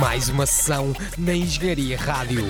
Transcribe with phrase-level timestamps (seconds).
[0.00, 2.46] Mais uma sessão na Engenharia Rádio.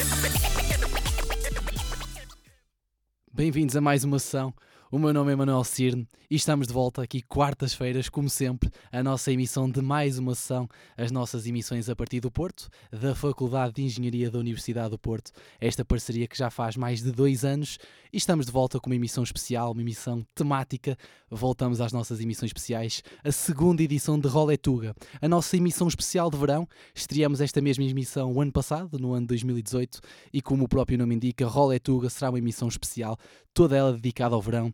[3.32, 4.54] Bem-vindos a mais uma sessão.
[4.90, 9.02] O meu nome é Manuel Cirne e estamos de volta aqui quartas-feiras, como sempre, a
[9.02, 13.74] nossa emissão de mais uma sessão, as nossas emissões a partir do Porto, da Faculdade
[13.74, 15.32] de Engenharia da Universidade do Porto.
[15.60, 17.78] Esta parceria que já faz mais de dois anos
[18.12, 20.96] e estamos de volta com uma emissão especial, uma emissão temática.
[21.30, 26.36] Voltamos às nossas emissões especiais, a segunda edição de Roletuga, a nossa emissão especial de
[26.36, 26.68] verão.
[26.94, 30.00] Estreamos esta mesma emissão o ano passado, no ano de 2018,
[30.32, 33.18] e como o próprio nome indica, Roletuga será uma emissão especial,
[33.52, 34.73] toda ela dedicada ao verão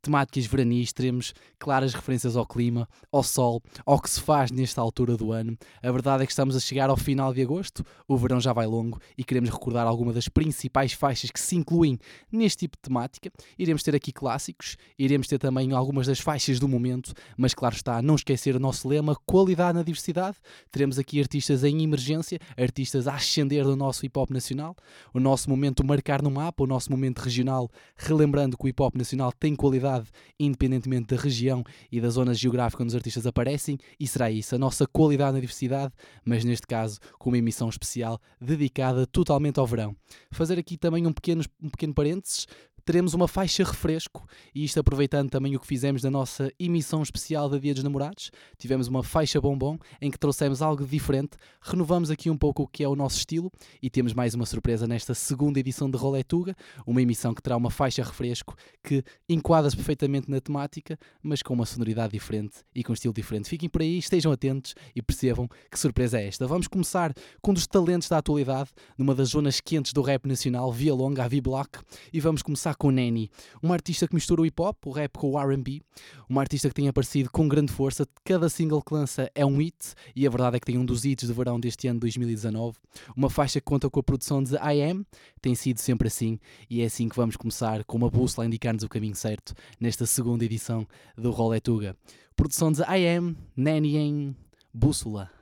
[0.01, 5.15] temáticas veranis, teremos claras referências ao clima, ao sol, ao que se faz nesta altura
[5.15, 5.57] do ano.
[5.81, 8.65] A verdade é que estamos a chegar ao final de agosto, o verão já vai
[8.65, 11.99] longo e queremos recordar algumas das principais faixas que se incluem
[12.31, 13.31] neste tipo de temática.
[13.57, 18.01] Iremos ter aqui clássicos, iremos ter também algumas das faixas do momento, mas claro está,
[18.01, 20.37] não esquecer o nosso lema, qualidade na diversidade.
[20.71, 24.75] Teremos aqui artistas em emergência, artistas a ascender do nosso hip hop nacional,
[25.13, 28.95] o nosso momento marcar no mapa, o nosso momento regional, relembrando que o hip hop
[28.95, 33.77] nacional tem qualidade qualidade, independentemente da região e da zona geográfica onde os artistas aparecem,
[33.99, 35.93] e será isso, a nossa qualidade na diversidade,
[36.25, 39.95] mas neste caso com uma emissão especial dedicada totalmente ao verão.
[40.31, 42.47] Fazer aqui também um pequeno, um pequeno parênteses,
[42.83, 47.49] teremos uma faixa refresco, e isto aproveitando também o que fizemos na nossa emissão especial
[47.49, 48.31] da Dia dos Namorados.
[48.57, 52.83] Tivemos uma faixa bombom em que trouxemos algo diferente, renovamos aqui um pouco o que
[52.83, 53.51] é o nosso estilo
[53.81, 57.69] e temos mais uma surpresa nesta segunda edição de Roletuga, uma emissão que terá uma
[57.69, 62.95] faixa refresco que enquadra-se perfeitamente na temática, mas com uma sonoridade diferente e com um
[62.95, 63.49] estilo diferente.
[63.49, 66.47] Fiquem por aí, estejam atentos e percebam que surpresa é esta.
[66.47, 70.71] Vamos começar com um dos talentos da atualidade, numa das zonas quentes do rap nacional,
[70.71, 71.79] Via Longa, a V-Block,
[72.11, 73.29] e vamos começar com Nanny,
[73.61, 75.81] uma artista que mistura o hip hop, o rap com o RB,
[76.29, 78.07] uma artista que tem aparecido com grande força.
[78.23, 81.05] Cada single que lança é um hit, e a verdade é que tem um dos
[81.05, 82.77] hits de verão deste ano 2019.
[83.15, 85.05] Uma faixa que conta com a produção de I Am,
[85.41, 88.83] tem sido sempre assim, e é assim que vamos começar, com uma bússola a indicar-nos
[88.83, 90.87] o caminho certo nesta segunda edição
[91.17, 91.95] do Roletuga.
[92.35, 94.35] Produção de I Am, Nanny em
[94.73, 95.40] Bússola.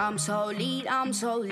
[0.00, 0.50] I'm so
[0.88, 1.42] I'm so.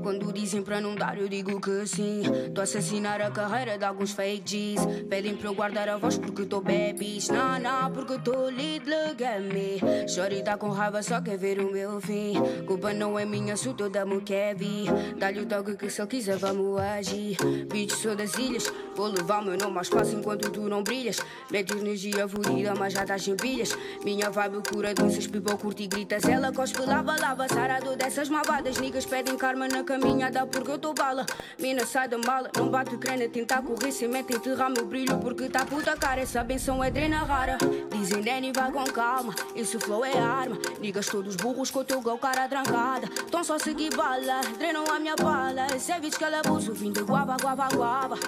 [0.00, 2.22] Quando dizem para não dar, eu digo que sim.
[2.54, 4.86] Tô a assassinar a carreira de alguns fake G's.
[5.08, 7.28] Pedem para eu guardar a voz porque tô babies.
[7.30, 10.08] Nah, nah, porque tô lead, look at me.
[10.08, 12.34] Shorty tá com raiva, só quer ver o meu fim.
[12.64, 14.84] Culpa não é minha, sou toda Kevi.
[15.18, 17.36] Dá-lhe o toque que se ele quiser, vamos agir.
[17.66, 18.72] Bitch, sou das ilhas.
[18.94, 21.18] Vou levar meu nome ao espaço enquanto tu não brilhas.
[21.50, 23.76] Mete energia furida, mas já estás sem pilhas.
[24.04, 26.24] Minha vibe cura doenças, pipa curte e gritas.
[26.24, 28.78] Ela cospe, lava, lava, sarado dessas malvadas.
[28.78, 31.24] Niggas pedem karma na caminhada porque eu tô bala.
[31.58, 35.48] Mina sai da mala, não bate crena, tentar correr sem meta, enterrar meu brilho porque
[35.48, 36.20] tá puta cara.
[36.20, 37.58] Essa benção é drena rara.
[37.90, 40.58] Dizem Danny, vai com calma, esse flow é arma.
[40.80, 43.08] Niggas todos burros com o teu gol, cara trancada.
[43.30, 45.66] Tão só seguir bala, drenam a minha bala.
[45.74, 48.18] Esse é que ela abuso, vim de guava, guava, guava.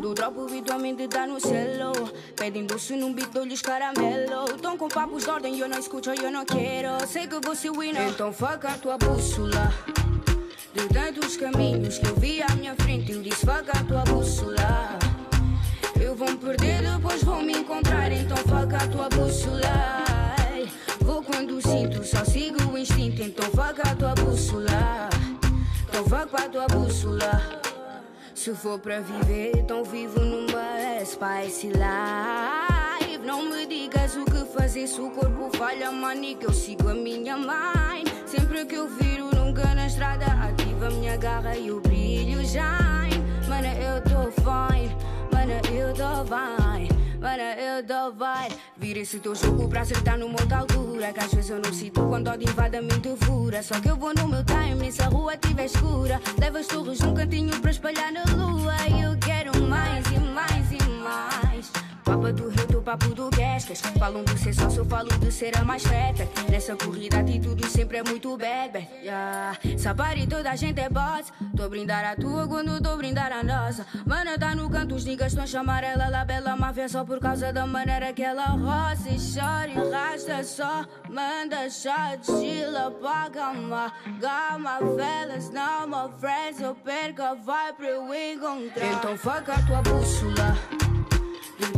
[0.00, 1.92] Dropo o vídeo, a dá no celo.
[2.34, 4.46] Pedem doce num beat, dou-lhes caramelo.
[4.60, 7.06] Tão com papos de ordem, eu não escuto, eu não quero.
[7.06, 9.72] Sei que você winner, então fuck a tua bússola.
[10.72, 14.98] De tantos caminhos que eu vi à minha frente, eu disse: Faca a tua bússola.
[16.00, 20.04] Eu vou me perder, depois vou me encontrar, então faca a tua bússola.
[21.00, 25.10] Vou quando sinto, só sigo o instinto, então faca a tua bússola.
[25.88, 27.69] Então faca a tua bússola.
[28.40, 33.18] Se for para viver, então vivo numa spice life.
[33.22, 36.94] Não me digas o que fazer se o corpo falha, mani, que eu sigo a
[36.94, 38.08] minha mind.
[38.24, 43.22] Sempre que eu viro, nunca na estrada, ativa a minha garra e o brilho shine.
[43.46, 44.96] Mana, eu tô fine,
[45.30, 46.99] mana, eu tô fine.
[47.20, 48.58] Mana, eu tô fine.
[48.78, 51.12] Vira esse teu jogo pra acertar no monte altura.
[51.12, 53.62] Que às vezes eu não sinto quando ódio invade a mente fura.
[53.62, 56.18] Só que eu vou no meu time, nessa rua tiver escura.
[56.40, 58.74] Leva as torres num cantinho pra espalhar na lua.
[58.88, 61.89] E eu quero mais e mais e mais.
[62.04, 63.80] Papa tua do do papo do Guescas.
[63.98, 66.26] Falam do ser sócio, falo de ser a mais feta.
[66.50, 68.88] Nessa corrida, atitude sempre é muito bad.
[69.02, 69.58] Yeah.
[69.76, 71.32] Sabari, toda a gente é boss.
[71.56, 73.86] Tô brindar a tua quando tô brindar a nossa.
[74.06, 77.52] Mana tá no canto, os niggas estão chamar ela La Bela Máfia só por causa
[77.52, 80.86] da maneira que ela roça e chora e rasta só.
[81.08, 83.92] Manda shot, chila pra calmar.
[84.18, 88.86] Gama, velas, não, my friends, eu perca, vai eu encontrar.
[88.86, 90.89] Então fuck a tua bússola.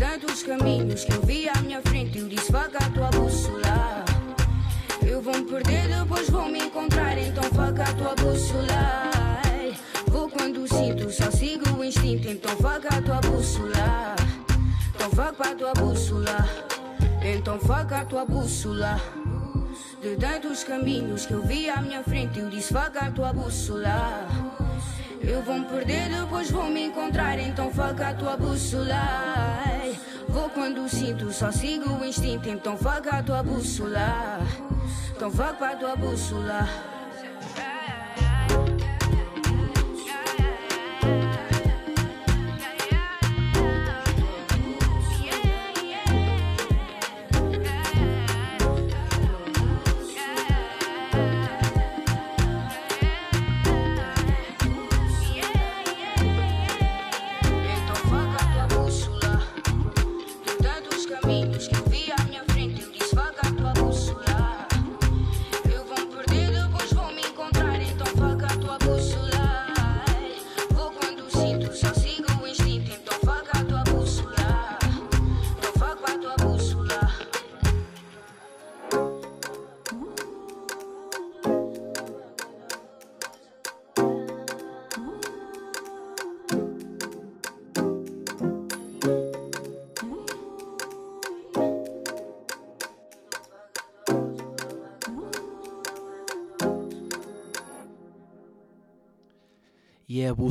[0.03, 4.05] Tantos caminhos que eu vi à minha frente, eu disse fuck a tua bússola.
[5.01, 9.11] Eu vou me perder, depois vou me encontrar, então fuck a tua bússola.
[10.09, 14.17] Vou quando sinto, só sigo o instinto, então fuck a tua bússola.
[14.93, 16.49] Então fuck pra tua bússola.
[17.23, 19.01] Então fuck a tua bússola.
[20.01, 24.27] De tantos caminhos que eu vi à minha frente, eu disse fuck a tua bússola.
[25.25, 28.97] Eu vou me perder, depois vou me encontrar, então fuck a tua bússola.
[30.29, 34.41] Vou quando sinto, só sigo o instinto, então fuck a tua bússola.
[35.15, 36.69] Então fuck pra tua bússola.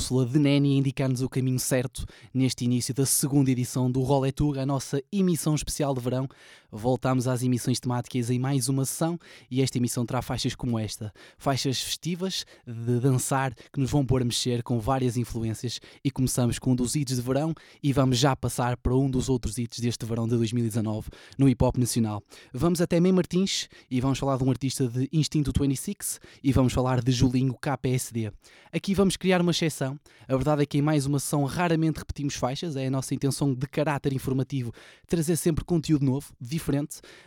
[0.02, 4.32] Bússola de Neni a indicar-nos o caminho certo neste início da segunda edição do Rolé
[4.32, 6.28] Tour, a nossa emissão especial de verão.
[6.72, 9.20] Voltamos às emissões temáticas em mais uma sessão
[9.50, 11.12] e esta emissão terá faixas como esta.
[11.38, 16.58] Faixas festivas de dançar que nos vão pôr a mexer com várias influências e começamos
[16.60, 17.54] com um dos hits de verão
[17.84, 21.62] e vamos já passar para um dos outros hits deste verão de 2019 no hip
[21.64, 22.24] hop nacional.
[22.54, 26.72] Vamos até Mem Martins e vamos falar de um artista de Instinto 26 e vamos
[26.72, 28.32] falar de Julinho KPSD.
[28.72, 30.00] Aqui vamos criar uma exceção.
[30.26, 33.54] A verdade é que em mais uma sessão raramente repetimos faixas, é a nossa intenção
[33.54, 34.72] de caráter informativo
[35.06, 36.34] trazer sempre conteúdo novo,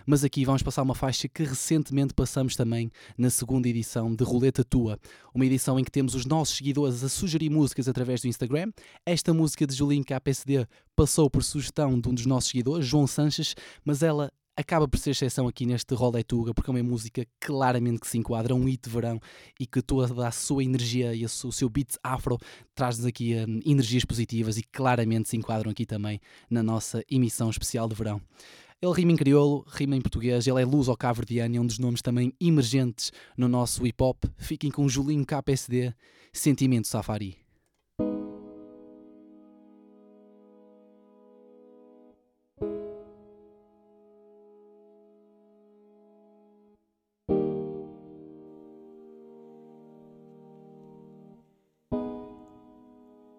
[0.07, 4.63] mas aqui vamos passar uma faixa que recentemente passamos também na segunda edição de Roleta
[4.63, 4.99] Tua,
[5.35, 8.71] uma edição em que temos os nossos seguidores a sugerir músicas através do Instagram.
[9.05, 13.55] Esta música de Julinho KPSD passou por sugestão de um dos nossos seguidores, João Sanches,
[13.85, 18.01] mas ela acaba por ser exceção aqui neste Rolé Tuga, porque é uma música claramente
[18.01, 19.21] que se enquadra, um hit de verão
[19.59, 22.39] e que toda a sua energia e o seu beat afro
[22.75, 27.89] traz-nos aqui hum, energias positivas e claramente se enquadram aqui também na nossa emissão especial
[27.89, 28.21] de verão.
[28.85, 31.65] Ele rima em crioulo, rima em português, ele é luz ao cabo-verdiano e é um
[31.67, 34.27] dos nomes também emergentes no nosso hip hop.
[34.37, 35.95] Fiquem com Julinho KPSD,
[36.31, 37.39] Sentimento Safari.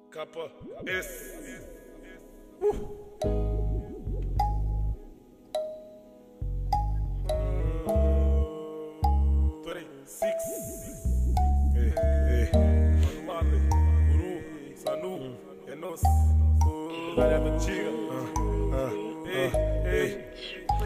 [0.09, 0.51] Capa
[0.87, 1.44] S.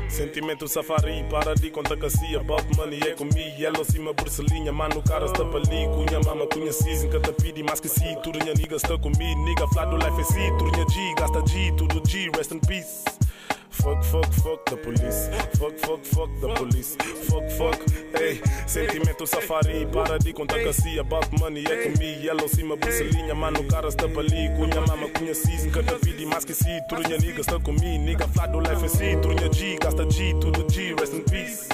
[0.10, 5.26] Sentimento safari, para de conta cacia Bob money é comigo, yellow cima burselinha Mano, cara
[5.26, 8.16] está ali, cunha mama Cunha season, que te pedi mais que si.
[8.24, 10.58] Turinha nigga está comigo, nigga flat do life é si.
[10.58, 13.19] Turinha G, gasta G, tudo G, rest in peace
[13.82, 15.30] Fuck, fuck, fuck the police.
[15.58, 16.98] Fuck, fuck, fuck the police.
[17.30, 17.80] Fuck, fuck,
[18.20, 18.42] ei.
[18.68, 21.02] Sentimento safari, para de contar cacia.
[21.02, 22.22] About money é comigo.
[22.22, 23.34] Yellow cima, burselinha.
[23.34, 24.50] Mano, cara está ali.
[24.58, 25.72] Cunha mama, cunha season.
[25.72, 26.70] Cada pedi mais que si.
[26.90, 28.04] Trunha nigga está comigo.
[28.04, 29.16] Nigga flat do life é si.
[29.22, 30.94] Trunha G, gasta G, tudo G.
[31.00, 31.70] Rest in peace.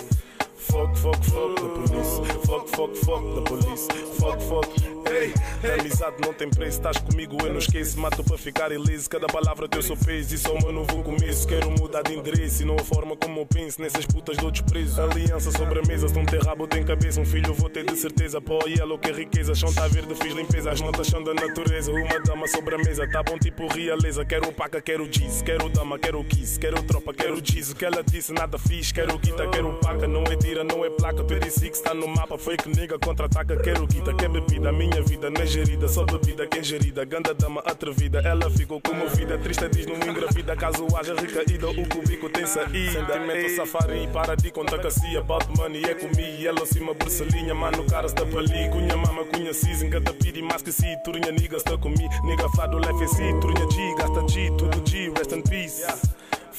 [0.57, 2.19] Fuck, fuck, fuck the police.
[2.45, 3.87] Fuck, fuck, fuck the police.
[4.19, 5.33] Fuck, fuck, Ei,
[5.79, 7.99] amizade não tem preço, estás comigo, eu não esqueço.
[7.99, 10.35] Mato para ficar ileso, cada palavra teu sou peso.
[10.35, 11.47] É o meu novo começo.
[11.47, 13.81] Quero mudar de endereço e não a forma como eu penso.
[13.81, 15.01] Nessas putas dou desprezo.
[15.01, 17.21] Aliança sobre a mesa, se não tem rabo, tem cabeça.
[17.21, 18.41] Um filho vou ter de certeza.
[18.41, 19.53] Pó yellow, que é riqueza.
[19.53, 20.71] Chão tá verde, fiz limpeza.
[20.71, 21.91] As notas são da natureza.
[21.91, 24.25] Uma dama sobre a mesa, tá bom tipo realeza.
[24.25, 25.41] Quero paca, quero jeans.
[25.41, 26.59] Quero dama, quero kiss.
[26.59, 27.71] Quero tropa, quero jeans.
[27.71, 28.91] O que ela disse, nada fiz.
[28.91, 30.07] Quero guita, quero paca.
[30.07, 31.23] Não é tira, não é placa.
[31.23, 32.37] Tu disse que está no mapa.
[32.37, 33.55] Fake nigga, contra-ataca.
[33.57, 34.71] Quero guita, quer bebida.
[34.71, 35.87] Minha vida não é gerida.
[35.87, 37.05] Só bebida que é gerida.
[37.05, 38.19] Ganda dama atrevida.
[38.19, 39.37] Ela ficou comovida.
[39.37, 40.55] Triste diz não engravida.
[40.55, 43.05] Caso haja recaída, o cubico tem saída.
[43.05, 44.07] Sentimento safari.
[44.11, 46.47] Para de contar se about money é comigo.
[46.47, 47.53] Ela cima burselinha.
[47.53, 48.69] Mano, cara está pali.
[48.69, 49.89] Cunha mama, cunha season.
[49.89, 50.95] Cada pidi mais que si.
[51.03, 52.09] Turinha nigga está comigo.
[52.23, 53.39] Nigga flado, life é si.
[53.39, 53.95] Turinha G.
[53.97, 54.51] Gasta G.
[54.57, 55.09] Tudo G.
[55.09, 55.85] Rest in peace.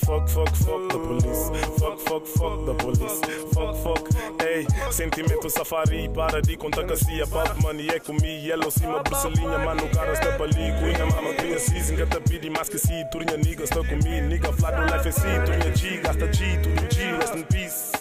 [0.04, 1.50] Fuck, fuck, fuck the police.
[1.78, 3.20] Fuck, fuck, fuck the police.
[3.54, 4.08] Fuck, fuck,
[4.44, 4.66] ei.
[4.92, 6.08] Sentimento safari.
[6.08, 8.46] Para de contar se about money é comigo.
[8.46, 9.58] Yellow cima, burselinha.
[9.58, 10.72] Mano, cara está ali.
[10.78, 11.96] Cunha mama, cunha season.
[11.96, 13.04] Gata pidi mais que si.
[13.10, 14.26] Turinha nigga está comigo.
[14.28, 15.40] Nigga flado, life é si.
[15.44, 15.96] Turinha G.
[16.02, 16.58] Gasta G.
[16.58, 17.12] Tudo G.
[17.12, 17.92] Rest in peace.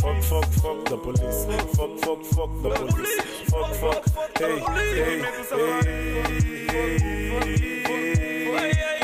[0.00, 1.46] Fuck, fuck, fuck the police.
[1.76, 3.20] Fuck, fuck, fuck the police.
[3.50, 4.04] Fuck, fuck,
[4.38, 5.22] hey, hey,
[8.58, 8.97] Sentimento,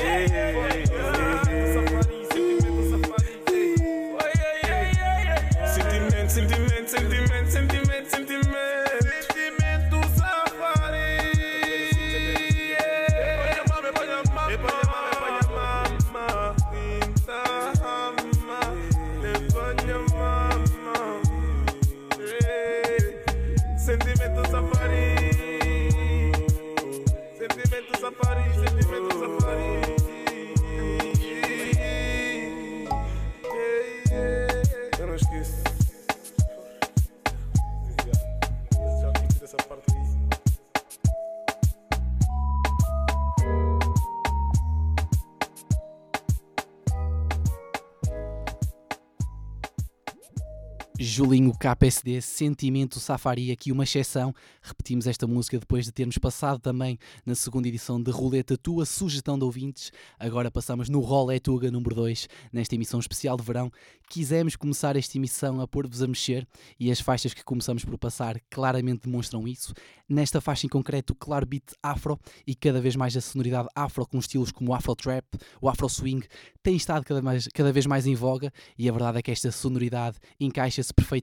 [51.24, 54.34] Julinho KPSD, Sentimento Safari, aqui uma exceção.
[54.60, 59.38] Repetimos esta música depois de termos passado também na segunda edição de Roleta Tua, sugestão
[59.38, 59.90] de ouvintes.
[60.18, 63.72] Agora passamos no Rolé Tuga número 2, nesta emissão especial de verão.
[64.10, 66.46] Quisemos começar esta emissão a pôr-vos a mexer
[66.78, 69.72] e as faixas que começamos por passar claramente demonstram isso.
[70.06, 74.18] Nesta faixa em concreto, claro beat afro e cada vez mais a sonoridade afro com
[74.18, 75.24] estilos como o afro trap,
[75.58, 76.26] o afro swing,
[76.62, 79.50] tem estado cada, mais, cada vez mais em voga e a verdade é que esta
[79.50, 81.13] sonoridade encaixa-se perfeitamente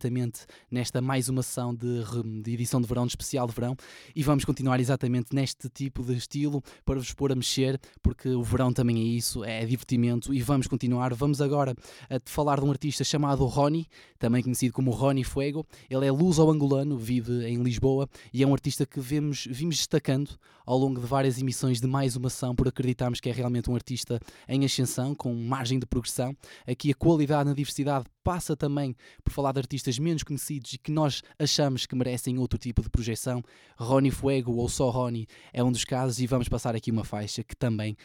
[0.69, 2.03] nesta mais uma sessão de,
[2.41, 3.75] de edição de verão, de especial de verão
[4.15, 8.43] e vamos continuar exatamente neste tipo de estilo para vos pôr a mexer porque o
[8.43, 11.13] verão também é isso, é divertimento e vamos continuar.
[11.13, 11.75] Vamos agora
[12.09, 15.65] a falar de um artista chamado Rony, também conhecido como Rony Fuego.
[15.89, 20.31] Ele é luso-angolano, vive em Lisboa e é um artista que vemos, vimos destacando
[20.71, 23.75] ao longo de várias emissões de mais uma ação por acreditarmos que é realmente um
[23.75, 26.33] artista em ascensão, com margem de progressão.
[26.65, 30.89] Aqui a qualidade na diversidade passa também por falar de artistas menos conhecidos e que
[30.89, 33.43] nós achamos que merecem outro tipo de projeção.
[33.77, 37.43] Rony Fuego ou só Rony é um dos casos e vamos passar aqui uma faixa
[37.43, 37.97] que também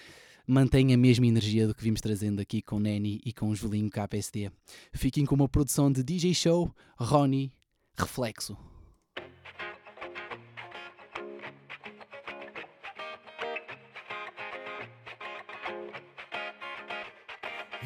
[0.45, 4.51] mantém a mesma energia do que vimos trazendo aqui com Neni e com Julinho KPSD.
[4.93, 7.53] Fiquem com uma produção de DJ Show, Rony,
[7.97, 8.76] Reflexo.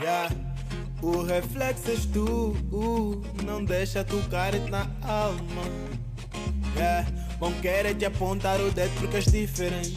[0.01, 0.35] Yeah.
[1.03, 5.63] O reflexo tu, uh, não deixa tocar na alma.
[6.77, 7.07] Yeah.
[7.39, 9.97] Vão querer te apontar o dedo porque és diferente.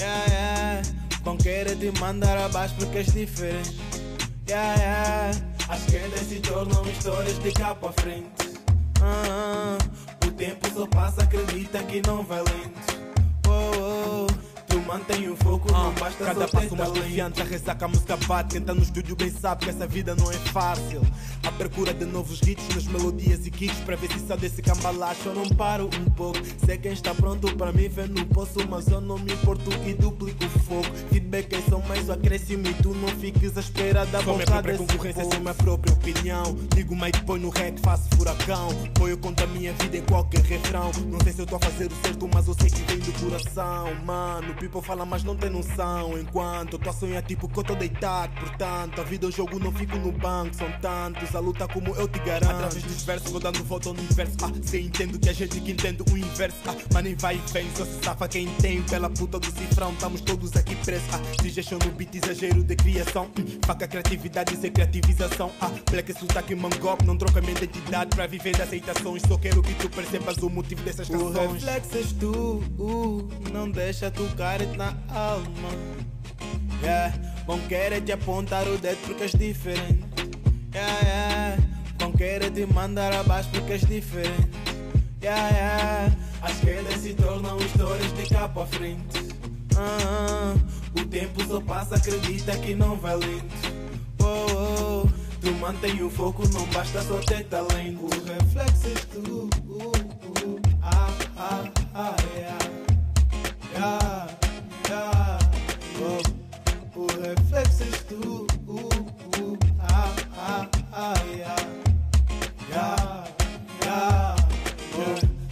[0.00, 0.82] Yeah, yeah.
[1.22, 3.76] Vão querer te mandar abaixo porque és diferente.
[4.48, 5.30] Yeah, yeah.
[5.68, 8.58] As quedas se tornam histórias de cá para frente.
[9.00, 9.78] Ah.
[10.26, 13.01] O tempo só passa, acredita que não vai lento.
[14.72, 18.54] Tu mantém o foco, não basta Cada passo mais confiante, a ressaca a música bate.
[18.54, 21.02] Quem tá no estúdio bem sabe que essa vida não é fácil.
[21.52, 23.78] À procura de novos hits nas melodias e kicks.
[23.80, 26.38] Para ver se sai desse cambalacho eu não paro um pouco.
[26.64, 29.92] Sei quem está pronto para mim ver no poço, mas eu não me importo e
[29.92, 30.96] duplico o fogo.
[31.10, 34.46] Feedback é só mais o acréscimo e tu não fiques à espera da Sou minha
[34.46, 36.56] vontade própria desse concorrência, sou minha própria opinião.
[36.74, 38.68] Digo mate, põe no rec, faço furacão.
[38.94, 40.90] Põe eu conto a minha vida em qualquer refrão.
[41.06, 43.12] Não sei se eu tô a fazer o certo, mas eu sei que vem do
[43.20, 43.94] coração.
[44.06, 46.18] Mano, people fala, mas não tem noção.
[46.18, 48.32] Enquanto eu tô a sonhar, tipo que eu tô deitado.
[48.40, 50.56] Portanto, a vida é um jogo, não fico no banco.
[50.56, 52.52] São tantos luta como eu te garanto.
[52.52, 54.36] Através dos versos vou dando volta ao universo.
[54.42, 56.56] Ah, cê entendo que a gente que entende o inverso.
[56.66, 58.82] Ah, mas nem vai e vem, só se safa quem tem.
[58.82, 61.08] Pela puta do cifrão, estamos todos aqui presos.
[61.12, 63.24] Ah, sugestão no beat, exagero de criação.
[63.38, 65.50] Hum, faca criatividade sem creativização.
[65.60, 69.22] Ah, black sotaque mangop, não troca minha identidade para viver de aceitações.
[69.26, 71.52] Só quero que tu percebas o motivo dessas O canções.
[71.64, 75.68] reflexo és tu, uh, não deixa tocar-te na alma.
[76.82, 77.14] Yeah,
[77.46, 80.11] vão querer te apontar o dedo porque és diferente.
[80.74, 81.58] Yeah, yeah,
[81.98, 84.48] vão querer te mandar abaixo porque és diferente.
[85.22, 89.28] Yeah, yeah, as quedas se tornam histórias de cá para frente.
[89.76, 90.54] Ah, ah,
[90.98, 93.54] o tempo só passa, acredita que não vai lento.
[94.20, 95.08] Oh, oh,
[95.42, 98.06] tu mantém o foco, não basta só ter talento.
[98.06, 99.92] O reflexo és tu, uh,
[100.46, 101.64] uh, ah, ah,
[101.94, 102.58] ah, yeah.
[103.74, 104.28] Yeah,
[104.88, 105.38] yeah,
[106.00, 108.46] oh, o reflexo és tu,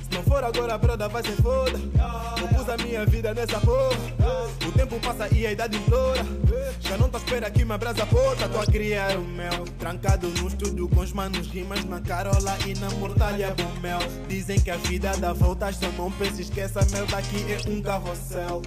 [0.03, 1.79] Se não for agora, broda vai ser foda.
[2.41, 3.97] Eu pus a minha vida nessa porra.
[4.67, 6.25] O tempo passa e a idade implora.
[6.81, 8.49] Já não à espera que me abraça a porta.
[8.49, 9.65] Tô a criar o meu.
[9.79, 14.01] Trancado no estúdio com os manos, rimas na carola e na mortalha bom mel.
[14.29, 18.63] Dizem que a vida dá voltas, só não pense, esqueça, meu daqui é um carrossel.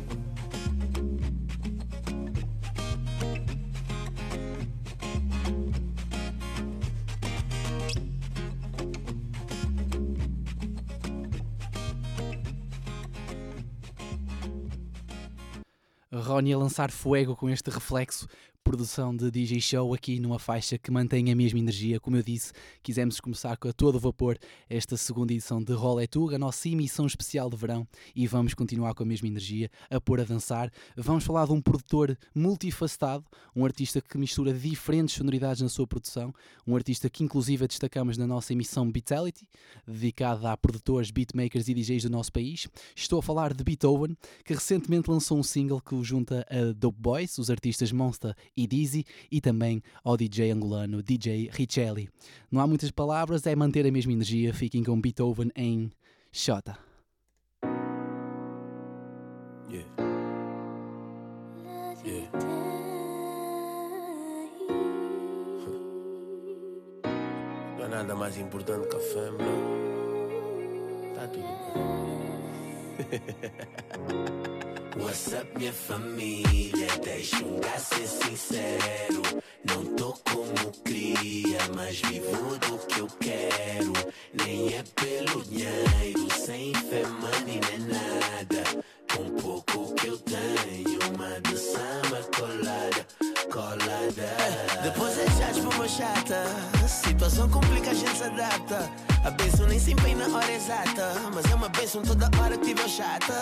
[16.34, 18.28] Ronnie a lançar fuego com este reflexo,
[18.64, 22.00] produção de DJ Show aqui numa faixa que mantém a mesma energia.
[22.00, 24.38] Como eu disse, quisemos começar com a todo vapor
[24.70, 28.94] esta segunda edição de Rolé Tuga, a nossa emissão especial de verão, e vamos continuar
[28.94, 30.72] com a mesma energia, a pôr a dançar.
[30.96, 36.34] Vamos falar de um produtor multifacetado, um artista que mistura diferentes sonoridades na sua produção,
[36.66, 39.46] um artista que inclusive destacamos na nossa emissão Beatality,
[39.86, 42.68] dedicada a produtores, beatmakers e DJs do nosso país.
[42.96, 44.16] Estou a falar de Beethoven,
[44.46, 48.68] que recentemente lançou um single que o junta a Dope Boys, os artistas Monster e
[48.68, 52.10] Dizzy, e também ao DJ angolano DJ Richelli.
[52.52, 54.54] Não há muitas palavras, é manter a mesma energia.
[54.54, 55.92] Fiquem com Beethoven em
[56.32, 56.78] Xota.
[59.70, 59.90] Yeah.
[62.06, 62.30] Yeah.
[67.78, 69.74] Não há nada mais importante que a fé, bro.
[71.16, 71.44] Tá tudo
[71.74, 72.04] bem.
[74.96, 76.88] What's up, minha família?
[77.04, 79.42] Deixa-me ser sincero.
[79.66, 83.94] Não tô como queria, mas vivo do que eu quero.
[84.34, 88.86] Nem é pelo dinheiro, sem fé, money, nem nada.
[89.16, 93.08] Com pouco que eu tenho, uma de samba colada,
[93.52, 94.84] colada.
[94.84, 96.46] Depois é chato por uma chata.
[96.88, 99.13] Situação complica, a gente se adapta.
[99.24, 101.14] A benção nem sempre vem na hora exata.
[101.34, 103.34] Mas é uma benção toda hora que tiver chata.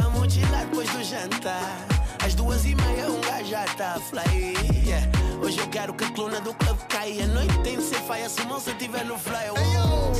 [0.00, 1.86] Vamos tirar depois do jantar.
[2.24, 4.54] Às duas e meia, um gajo já tá fly.
[4.84, 5.06] Yeah.
[5.40, 7.24] Hoje eu quero que a coluna do clube caia.
[7.24, 9.50] A noite tem de ser faia se não se tiver no fly.
[9.50, 10.12] Oh.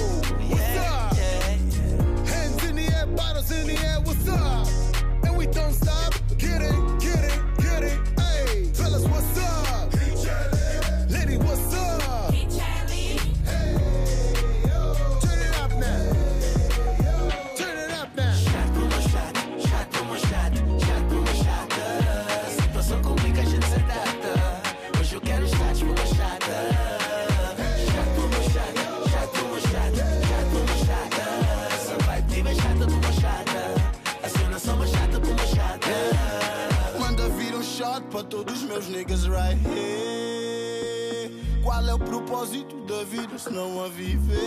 [0.54, 1.56] Yeah, yeah.
[2.30, 4.68] Hands in the air, bottles in the air, what's up?
[5.26, 6.14] And we don't stop.
[6.38, 6.97] Get it,
[38.98, 41.30] niggas right here.
[41.62, 44.38] Qual é o propósito da vida se não a vives?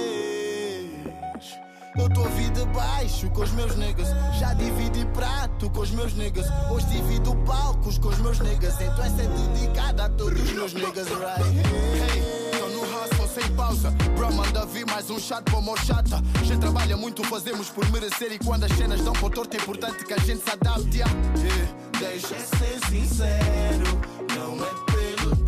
[1.97, 4.09] Eu tô a vida baixo com os meus niggas.
[4.39, 6.47] Já dividi prato com os meus niggas.
[6.69, 8.75] Hoje divido palcos com os meus niggas.
[8.81, 12.41] Então essa é dedicada a todos os meus niggas, right?
[12.81, 13.91] Hustle sem pausa.
[14.15, 16.21] Bro, manda vir mais um chat para o chata.
[16.43, 18.31] Gente trabalha muito, fazemos por merecer.
[18.33, 20.97] E quando as cenas dão para torto, é importante que a gente se adapte.
[20.97, 21.13] yeah.
[21.37, 21.81] Yeah.
[22.01, 24.01] Deixa ser sincero,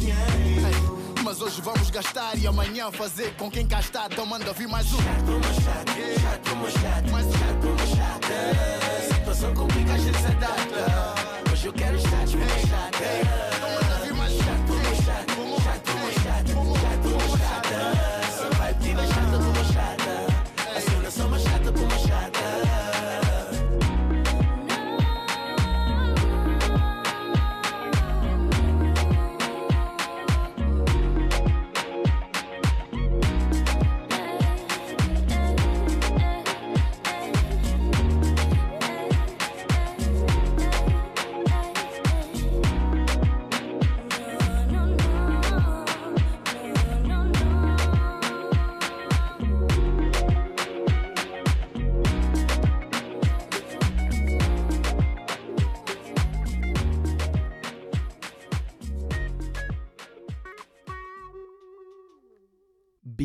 [0.03, 1.13] dinheiro.
[1.23, 4.07] Mas hoje vamos gastar e amanhã fazer com quem cá está.
[4.11, 4.97] Então manda vir mais um.
[4.97, 7.31] Chato chata, chato por uma chata, Mais um.
[7.31, 9.15] chato chata.
[9.15, 11.51] Situação complica, a gente se adapta.
[11.51, 13.52] Hoje eu quero chatos por uma chata.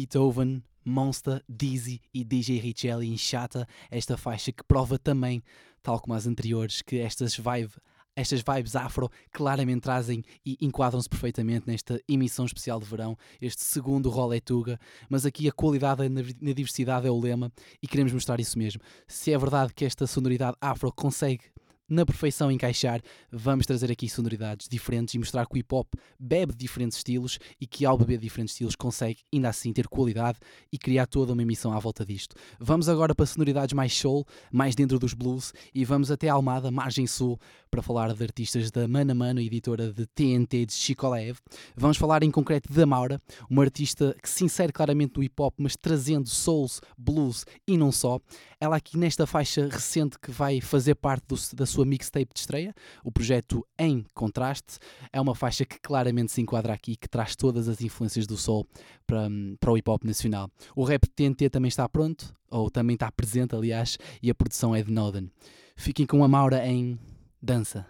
[0.08, 5.42] Beethoven, Monster, Dizzy e DJ Richelli em Chata, esta faixa que prova também,
[5.82, 7.72] tal como as anteriores, que estas vibe
[8.16, 14.10] estas vibes afro claramente trazem e enquadram-se perfeitamente nesta emissão especial de verão, este segundo
[14.10, 14.76] Rolé Tuga,
[15.08, 18.82] mas aqui a qualidade na diversidade é o lema e queremos mostrar isso mesmo.
[19.06, 21.44] Se é verdade que esta sonoridade afro consegue
[21.88, 23.00] na perfeição encaixar,
[23.32, 27.66] vamos trazer aqui sonoridades diferentes e mostrar que o hip hop bebe diferentes estilos e
[27.66, 30.38] que ao beber diferentes estilos consegue ainda assim ter qualidade
[30.72, 32.36] e criar toda uma emissão à volta disto.
[32.60, 37.06] Vamos agora para sonoridades mais soul, mais dentro dos blues e vamos até Almada, margem
[37.06, 37.38] sul,
[37.70, 41.38] para falar de artistas da Mana Mano, editora de TNT de Chicolev.
[41.76, 45.54] Vamos falar em concreto da Maura, uma artista que se insere claramente no hip hop,
[45.58, 48.20] mas trazendo souls, blues e não só.
[48.60, 52.74] Ela aqui nesta faixa recente que vai fazer parte do, da sua mixtape de estreia,
[53.04, 54.78] o projeto Em Contraste,
[55.12, 58.66] é uma faixa que claramente se enquadra aqui, que traz todas as influências do soul
[59.06, 59.28] para,
[59.60, 60.50] para o hip hop nacional.
[60.74, 64.82] O rap TNT também está pronto, ou também está presente, aliás, e a produção é
[64.82, 65.30] de Noden.
[65.76, 66.98] Fiquem com a Maura em
[67.40, 67.86] dança.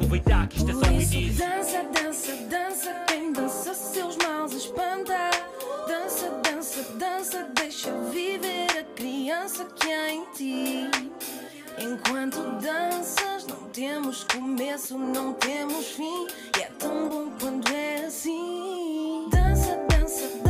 [0.00, 1.32] Aproveitar que isto é só o início.
[1.34, 3.04] Dança, dança, dança.
[3.06, 5.30] Quem dança seus maus espanta.
[5.86, 7.46] Dança, dança, dança.
[7.54, 10.90] Deixa viver a criança que há em ti.
[11.78, 16.26] Enquanto danças, não temos começo, não temos fim.
[16.58, 19.28] E é tão bom quando é assim.
[19.30, 20.49] Dança, dança, dança.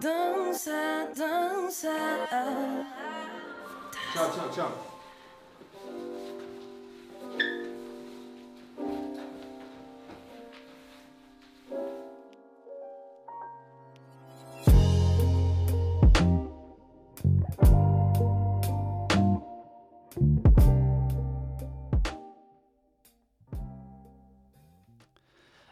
[0.00, 1.94] Dança, dança.
[4.12, 4.88] Tchau, tchau, tchau.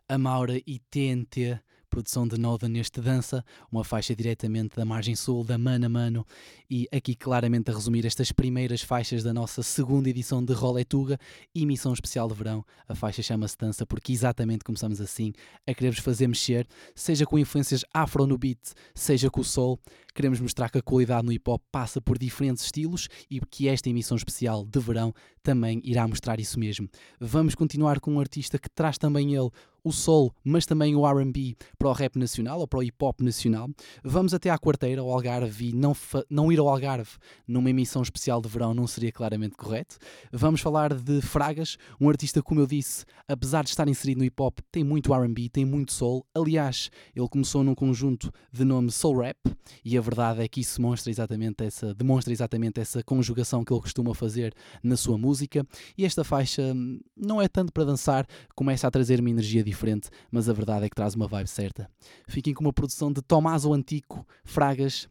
[0.09, 1.61] a Maura e TNT,
[1.97, 6.27] produção de Noda neste Dança, uma faixa diretamente da margem sul da Mana Mano,
[6.69, 11.19] e aqui claramente a resumir estas primeiras faixas da nossa segunda edição de Roletuga,
[11.55, 12.63] emissão especial de verão.
[12.87, 15.33] A faixa chama-se Dança porque exatamente começamos assim
[15.67, 18.61] a querer-vos fazer mexer, seja com influências afro no beat,
[18.95, 19.81] seja com o soul,
[20.17, 23.91] Queremos mostrar que a qualidade no hip hop passa por diferentes estilos e que esta
[23.91, 26.89] emissão especial de verão também irá mostrar isso mesmo.
[27.21, 29.51] Vamos continuar com um artista que traz também ele
[29.85, 33.21] o soul, mas também o RB para o rap nacional ou para o hip hop
[33.21, 33.69] nacional.
[34.03, 35.95] Vamos até à quarteira, ao Algarve, e não,
[36.29, 37.13] não ir ao Algarve
[37.47, 39.97] numa emissão especial de verão não seria claramente correto.
[40.33, 44.43] Vamos falar de Fragas, um artista, como eu disse, apesar de estar inserido no hip
[44.43, 46.27] hop, tem muito RB, tem muito soul.
[46.35, 49.39] Aliás, ele começou num conjunto de nome Soul Rap,
[49.85, 53.81] e a verdade é que isso demonstra exatamente essa, demonstra exatamente essa conjugação que ele
[53.81, 55.64] costuma fazer na sua música.
[55.97, 59.77] E esta faixa hum, não é tanto para dançar, começa a trazer uma energia diferente
[59.77, 61.88] diferente, mas a verdade é que traz uma vibe certa.
[62.27, 65.09] Fiquem com uma produção de Tomás o Antico, Fragas,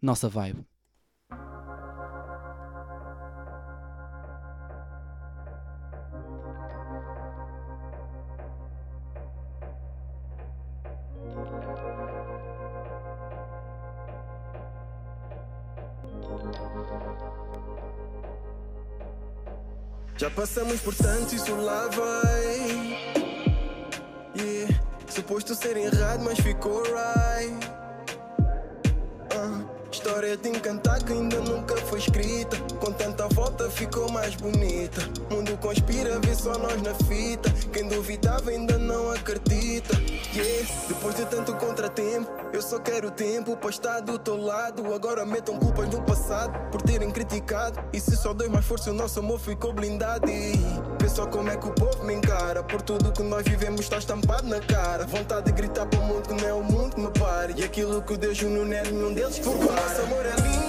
[0.00, 0.64] nossa vibe.
[20.18, 23.26] Já passamos por tanto, isso lá vai.
[25.16, 27.66] Suposto ser errado, mas ficou right.
[29.34, 32.56] Uh, história de encantar que ainda nunca foi escrita.
[32.80, 35.00] Com tanta volta ficou mais bonita.
[35.30, 37.50] Mundo conspira, vê só nós na fita.
[37.72, 39.94] Quem duvidava ainda não acredita.
[40.88, 44.92] Depois de tanto contratempo, eu só quero tempo para estar do teu lado.
[44.92, 47.78] Agora metam culpas no passado por terem criticado.
[47.92, 50.28] E se só dois mais força, o nosso amor ficou blindado.
[50.30, 52.62] E só como é que o povo me encara.
[52.62, 55.06] Por tudo que nós vivemos está estampado na cara.
[55.06, 57.54] Vontade de gritar para o mundo que não é o mundo que me pare.
[57.56, 60.36] E aquilo que Deus uniu não é nenhum deles que Porque o nosso amor é
[60.42, 60.65] lindo.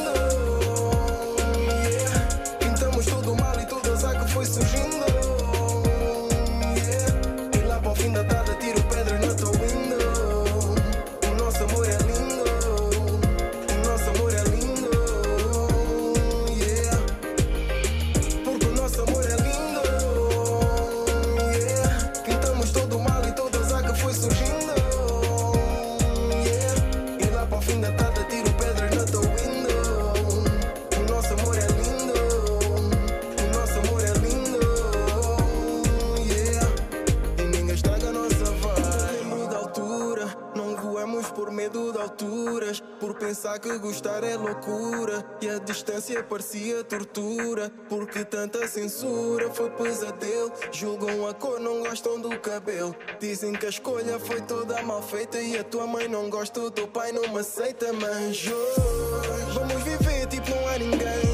[46.16, 52.96] Parecia tortura Porque tanta censura foi pesadelo Julgam a cor, não gostam do cabelo.
[53.20, 56.72] Dizem que a escolha foi toda mal feita E a tua mãe não gosta, o
[56.72, 61.27] teu pai não me aceita Mas hoje vamos viver tipo não há ninguém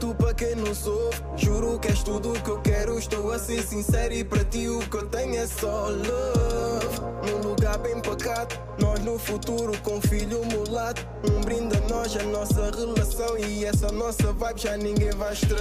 [0.00, 3.38] Canto para quem não sou Juro que és tudo o que eu quero Estou a
[3.38, 8.00] ser sincero e para ti o que eu tenho é só love Num lugar bem
[8.00, 13.66] pacato Nós no futuro com filho mulato Um brinde a nós, a nossa relação E
[13.66, 15.60] essa nossa vibe já ninguém vai estragar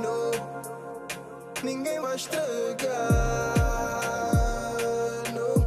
[0.00, 0.30] no.
[1.64, 2.94] Ninguém vai estragar
[5.34, 5.66] no.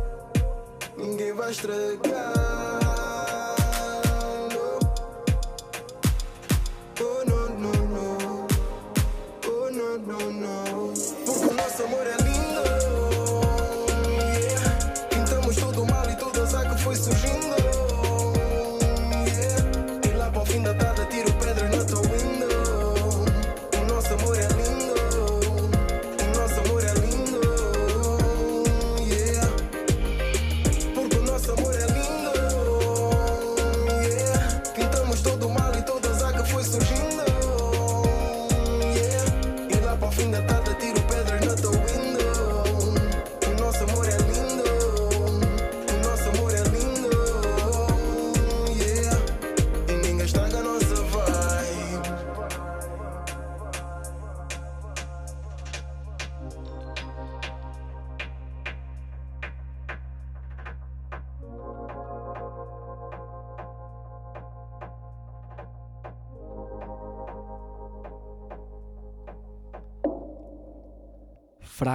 [1.04, 2.41] Ninguém vai estragar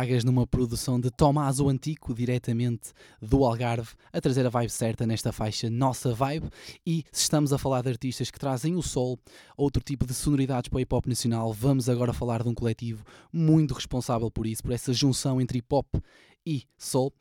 [0.07, 5.05] Fragas numa produção de Tomás o Antico, diretamente do Algarve, a trazer a vibe certa
[5.05, 6.49] nesta faixa Nossa Vibe.
[6.87, 9.19] E se estamos a falar de artistas que trazem o sol,
[9.57, 13.05] outro tipo de sonoridades para o hip hop nacional, vamos agora falar de um coletivo
[13.33, 15.97] muito responsável por isso, por essa junção entre hip hop
[16.47, 17.13] e soul.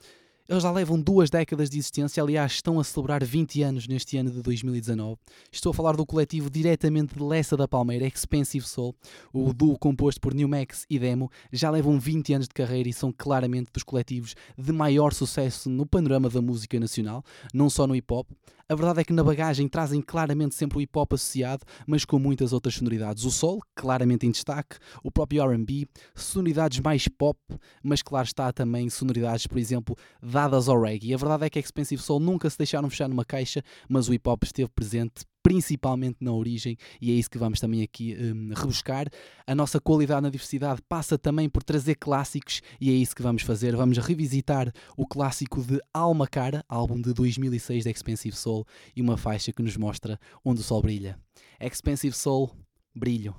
[0.48, 4.30] Eles já levam duas décadas de existência, aliás, estão a celebrar 20 anos neste ano
[4.30, 5.18] de 2019.
[5.52, 8.96] Estou a falar do coletivo diretamente de Lessa da Palmeira, Expensive Soul,
[9.34, 11.32] o duo composto por New Max e Demo.
[11.52, 15.84] Já levam 20 anos de carreira e são claramente dos coletivos de maior sucesso no
[15.84, 18.30] panorama da música nacional, não só no hip hop.
[18.68, 22.18] A verdade é que na bagagem trazem claramente sempre o hip hop associado, mas com
[22.18, 23.24] muitas outras sonoridades.
[23.24, 27.40] O soul, claramente em destaque, o próprio RB, sonoridades mais pop,
[27.84, 29.96] mas claro está também sonoridades, por exemplo,
[30.36, 31.14] dadas ao reggae.
[31.14, 34.28] A verdade é que Expensive Soul nunca se deixaram fechar numa caixa, mas o hip
[34.28, 39.08] hop esteve presente principalmente na origem, e é isso que vamos também aqui um, rebuscar.
[39.46, 43.44] A nossa qualidade na diversidade passa também por trazer clássicos, e é isso que vamos
[43.44, 43.76] fazer.
[43.76, 49.18] Vamos revisitar o clássico de Alma Cara, álbum de 2006 da Expensive Soul, e uma
[49.18, 51.18] faixa que nos mostra onde o sol brilha.
[51.62, 52.52] Expensive Soul,
[52.94, 53.36] brilho.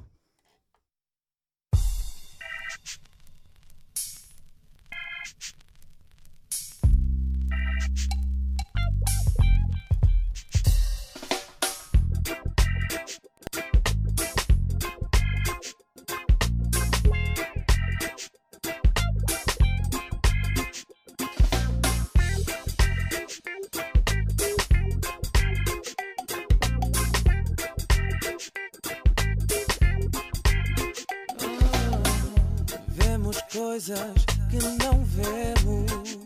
[33.76, 36.18] Coisas que não vemos.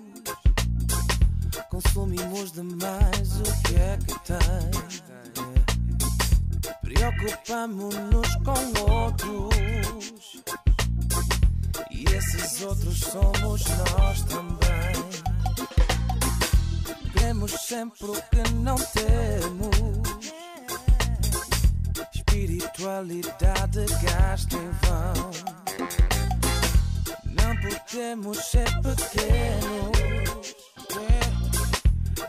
[1.68, 4.70] Consumimos demais o que é que tem.
[6.80, 10.40] Preocupamos-nos com outros.
[11.90, 14.94] E esses outros somos nós também.
[17.12, 19.76] Queremos sempre o que não temos.
[22.14, 25.59] Espiritualidade gasta em vão
[27.60, 30.54] podemos ser pequenos.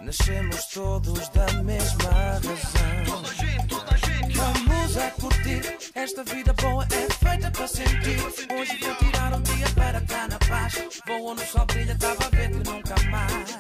[0.02, 3.06] Nascemos todos da mesma razão.
[3.06, 4.38] Toda a gente, toda a gente.
[4.38, 5.78] Vamos a curtir.
[5.96, 8.20] Esta vida boa é feita para sentir.
[8.54, 10.74] Hoje vou tirar um dia para cá na paz.
[11.08, 13.58] Vou no sol brilha, estava a ver que nunca mais.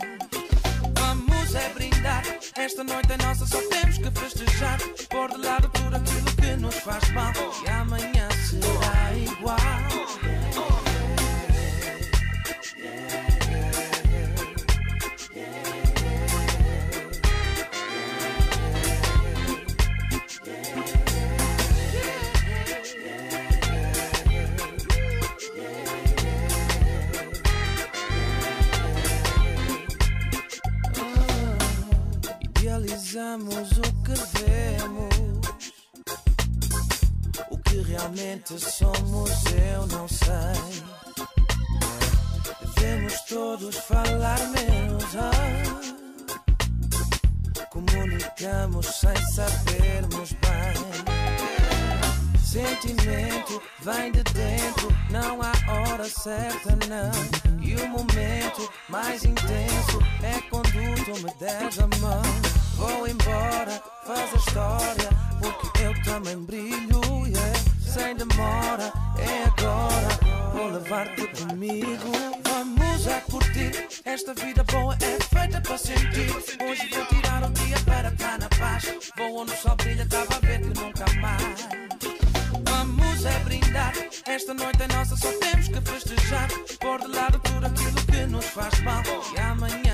[1.00, 2.24] Vamos é brindar.
[2.56, 4.78] Esta noite é nossa, só temos que festejar.
[5.10, 7.32] Pôr de lado tudo aquilo que nos faz mal.
[7.66, 9.90] E amanhã será igual.
[38.12, 40.28] Realmente somos, eu não sei.
[42.76, 45.04] Devemos todos falar menos.
[45.15, 45.32] Ah.
[47.69, 50.74] Comunicamos sem sabermos bem.
[52.43, 57.12] Sentimento vem de dentro, não há hora certa, não.
[57.62, 62.21] E o momento mais intenso é quando me des a mão.
[62.76, 67.61] Vou embora, faz a história, porque eu também brilho, yeah.
[67.91, 72.12] Sem demora, é agora, vou levar-te comigo.
[72.41, 76.32] Vamos a curtir, esta vida boa é feita para sentir.
[76.63, 78.86] Hoje vou tirar um dia para cá na paz.
[79.17, 81.91] Vou onde o sol brilha, estava a ver que nunca mais
[82.63, 83.93] vamos é brindar.
[84.25, 86.47] Esta noite é nossa, só temos que festejar.
[86.80, 89.04] Pôr de lado tudo aquilo que nos faz mal.
[89.36, 89.90] E amanhã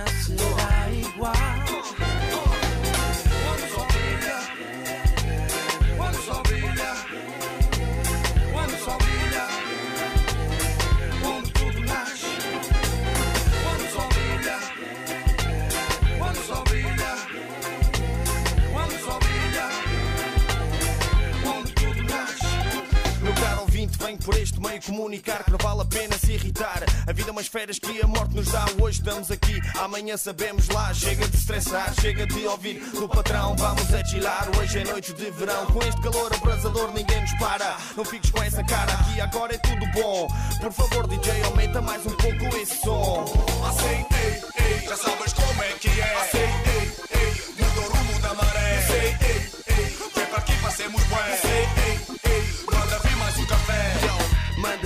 [24.78, 26.84] meio comunicar que não vale a pena se irritar.
[27.06, 28.66] A vida é umas férias que a morte nos dá.
[28.82, 30.94] Hoje estamos aqui, amanhã sabemos lá.
[30.94, 33.56] Chega de estressar, chega de ouvir do patrão.
[33.56, 35.66] Vamos a chilar, hoje é noite de verão.
[35.68, 37.78] Com este calor abrasador ninguém nos para.
[37.96, 40.28] Não fiques com essa cara aqui, agora é tudo bom.
[40.62, 43.26] Por favor, DJ, aumenta mais um pouco esse som.
[43.68, 45.47] Assim, ei, ei, já sabes como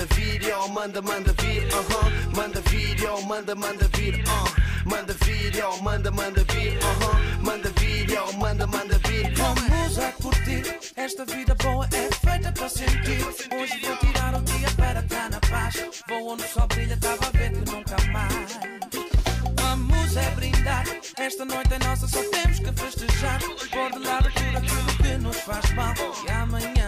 [0.02, 2.34] manda yo, manda, manda vir, uh-huh.
[2.34, 2.60] Manda
[2.98, 4.48] yo, manda, manda vir, uh.
[4.84, 7.42] Manda vir, yo, manda, manda vir, uh-huh.
[7.42, 7.70] Manda
[8.08, 9.32] yo, manda, manda vir.
[9.36, 10.62] Vamos a curtir,
[10.96, 13.24] esta vida boa é feita para sentir.
[13.54, 15.74] Hoje vou tirar um dia para cá na paz.
[16.08, 18.58] Vou onde o sol brilha, estava a ver que nunca mais.
[19.60, 20.16] Vamos
[21.18, 23.38] Esta noite é nossa, só temos que festejar.
[23.70, 25.94] Pôr de lado tudo aquilo que nos faz mal.
[26.26, 26.81] E amanhã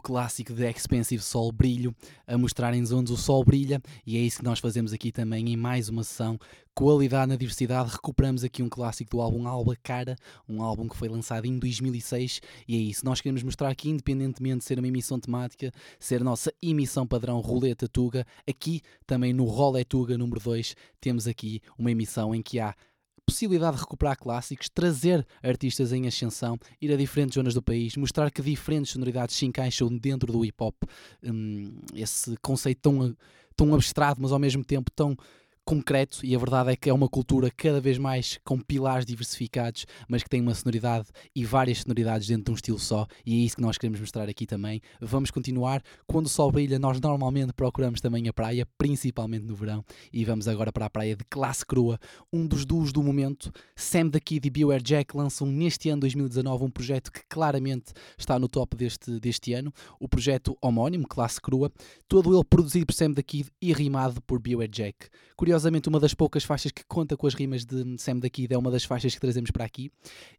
[0.00, 1.94] clássico de Expensive Sol Brilho,
[2.26, 5.56] a mostrarem-nos onde o sol brilha, e é isso que nós fazemos aqui também em
[5.56, 6.38] mais uma sessão.
[6.74, 10.16] Qualidade na diversidade, recuperamos aqui um clássico do álbum Alba Cara,
[10.48, 13.04] um álbum que foi lançado em 2006, e é isso.
[13.04, 17.40] Nós queremos mostrar que, independentemente de ser uma emissão temática, ser a nossa emissão padrão
[17.40, 22.60] Roleta Tuga, aqui também no Rolé Tuga número 2, temos aqui uma emissão em que
[22.60, 22.74] há
[23.24, 28.30] possibilidade de recuperar clássicos, trazer artistas em ascensão, ir a diferentes zonas do país, mostrar
[28.30, 30.74] que diferentes sonoridades se encaixam dentro do hip hop.
[31.22, 33.16] Hum, esse conceito tão,
[33.56, 35.16] tão abstrato, mas ao mesmo tempo tão
[35.70, 39.86] concreto, e a verdade é que é uma cultura cada vez mais com pilares diversificados,
[40.08, 43.44] mas que tem uma sonoridade e várias sonoridades dentro de um estilo só, e é
[43.44, 44.80] isso que nós queremos mostrar aqui também.
[45.00, 45.80] Vamos continuar.
[46.08, 50.48] Quando o sol brilha, nós normalmente procuramos também a praia, principalmente no verão, e vamos
[50.48, 52.00] agora para a praia de classe crua,
[52.32, 53.52] um dos duos do momento.
[53.76, 58.40] Sam the Kid e Beware Jack lançam neste ano 2019 um projeto que claramente está
[58.40, 61.70] no top deste, deste ano, o projeto homónimo, classe crua,
[62.08, 65.06] todo ele produzido por Sam the Kid e rimado por Beware Jack.
[65.36, 68.58] Curiosamente, uma das poucas faixas que conta com as rimas de Sam the Kid é
[68.58, 69.90] uma das faixas que trazemos para aqui.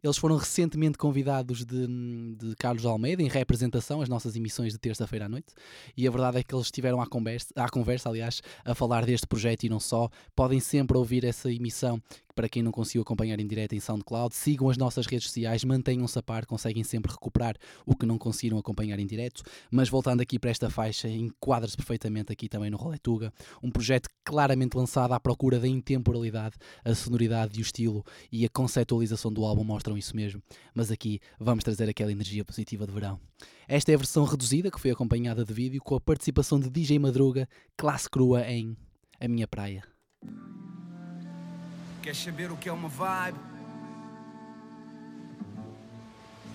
[0.02, 5.26] Eles foram recentemente convidados de, de Carlos Almeida em representação, as nossas emissões de terça-feira
[5.26, 5.52] à noite,
[5.96, 9.26] e a verdade é que eles estiveram à conversa, à conversa, aliás, a falar deste
[9.26, 10.08] projeto e não só.
[10.34, 12.00] Podem sempre ouvir essa emissão
[12.34, 16.18] para quem não conseguiu acompanhar em direto em SoundCloud, sigam as nossas redes sociais, mantenham-se
[16.18, 17.56] a par, conseguem sempre recuperar
[17.86, 19.42] o que não conseguiram acompanhar em direto.
[19.70, 24.76] Mas voltando aqui para esta faixa, enquadra-se perfeitamente aqui também no Roletuga, um projeto claramente
[24.76, 29.64] lançado à procura da intemporalidade, a sonoridade e o estilo e a conceptualização do álbum
[29.64, 30.42] mostram isso mesmo.
[30.74, 33.20] Mas aqui vamos trazer aquela energia positiva de verão.
[33.68, 36.98] Esta é a versão reduzida que foi acompanhada de vídeo com a participação de DJ
[36.98, 38.76] Madruga, classe crua em
[39.20, 39.82] A Minha Praia.
[42.02, 43.38] Quer saber o que é uma vibe?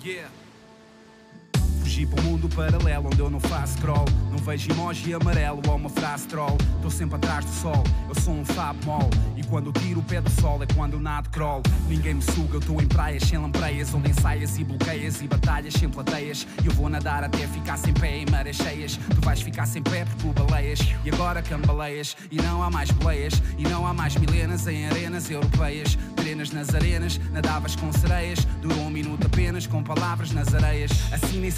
[0.03, 0.29] Yeah.
[1.87, 4.03] Fugi para um mundo paralelo onde eu não faço scroll.
[4.29, 6.57] Não vejo emoji amarelo ou uma frase troll.
[6.75, 9.09] Estou sempre atrás do sol, eu sou um fab mol.
[9.37, 11.61] E quando tiro o pé do sol é quando nado crawl.
[11.87, 15.75] Ninguém me suga, eu estou em praias sem lampreias, onde ensaias e bloqueias e batalhas
[15.75, 16.45] sem plateias.
[16.61, 18.97] E eu vou nadar até ficar sem pé em marés cheias.
[18.97, 20.79] Tu vais ficar sem pé porque tu baleias.
[21.05, 23.41] E agora cambaleias, e não há mais boleias.
[23.57, 25.97] E não há mais milenas em arenas europeias.
[26.17, 28.43] Trenas nas arenas, nadavas com sereias.
[28.61, 30.91] Durou um minuto apenas, com palavras nas areias.
[31.13, 31.49] Assim nem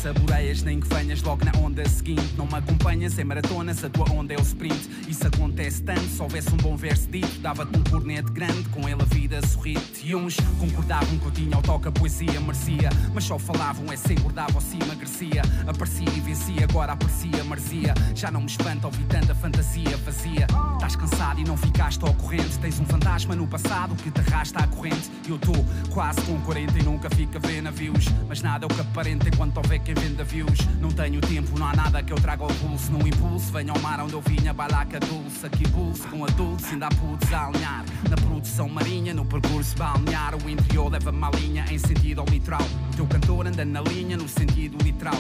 [0.64, 2.34] nem que venhas logo na onda seguinte.
[2.38, 4.90] Não me acompanhas em maratonas, a tua onda é o sprint.
[5.08, 9.02] Isso acontece tanto, se houvesse um bom verso dito, dava-te um cornete grande, com ele
[9.02, 10.06] a vida sorrite.
[10.06, 12.90] E uns concordavam que eu tinha ao toque a poesia, merecia.
[13.14, 15.42] Mas só falavam, é se engordava ou se emagrecia.
[15.68, 17.94] Aparecia e vencia, agora aprecia, marzia.
[18.16, 20.48] Já não me espanta ouvir tanta fantasia vazia.
[20.74, 22.58] Estás cansado e não ficaste ao corrente.
[22.60, 25.10] Tens um fantasma no passado que te arrasta à corrente.
[25.28, 28.06] Eu estou quase com 40 e nunca fico a ver navios.
[28.28, 30.60] Mas nada é o que aparenta enquanto houver quem views.
[30.80, 32.92] Não tenho tempo, não há nada que eu traga ao pulso.
[32.92, 35.46] Num impulso, venho ao mar onde eu vinha, balaca dulce.
[35.46, 37.86] Aqui pulso com adultos, ainda há putos a alinhar.
[38.10, 40.36] Na produção marinha, no percurso balnear.
[40.36, 42.66] O interior leva-me à linha em sentido ao literal.
[42.94, 45.19] O teu cantor anda na linha no sentido literal.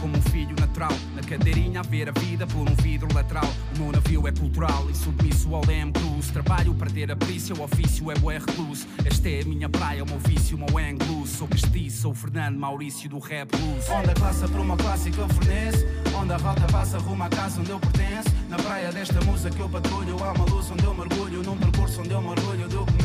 [0.00, 0.92] Como um filho natural.
[1.16, 3.52] Na cadeirinha a ver a vida por um vidro lateral.
[3.74, 6.30] O meu navio é cultural e submisso ao leme cruz.
[6.30, 8.86] Trabalho para ter a perícia, o ofício é bué recluso.
[9.04, 11.26] Esta é a minha praia, o meu vício, o meu anglo.
[11.26, 13.88] Sou castiço, sou Fernando Maurício do rap blues.
[13.90, 15.84] Onde a classe por uma classe que eu forneço.
[16.16, 18.28] Onde a rota passa rumo à casa onde eu pertenço.
[18.48, 21.42] Na praia desta musa que eu patrulho, há uma luz onde eu mergulho.
[21.42, 23.03] Num percurso onde eu mergulho do começo.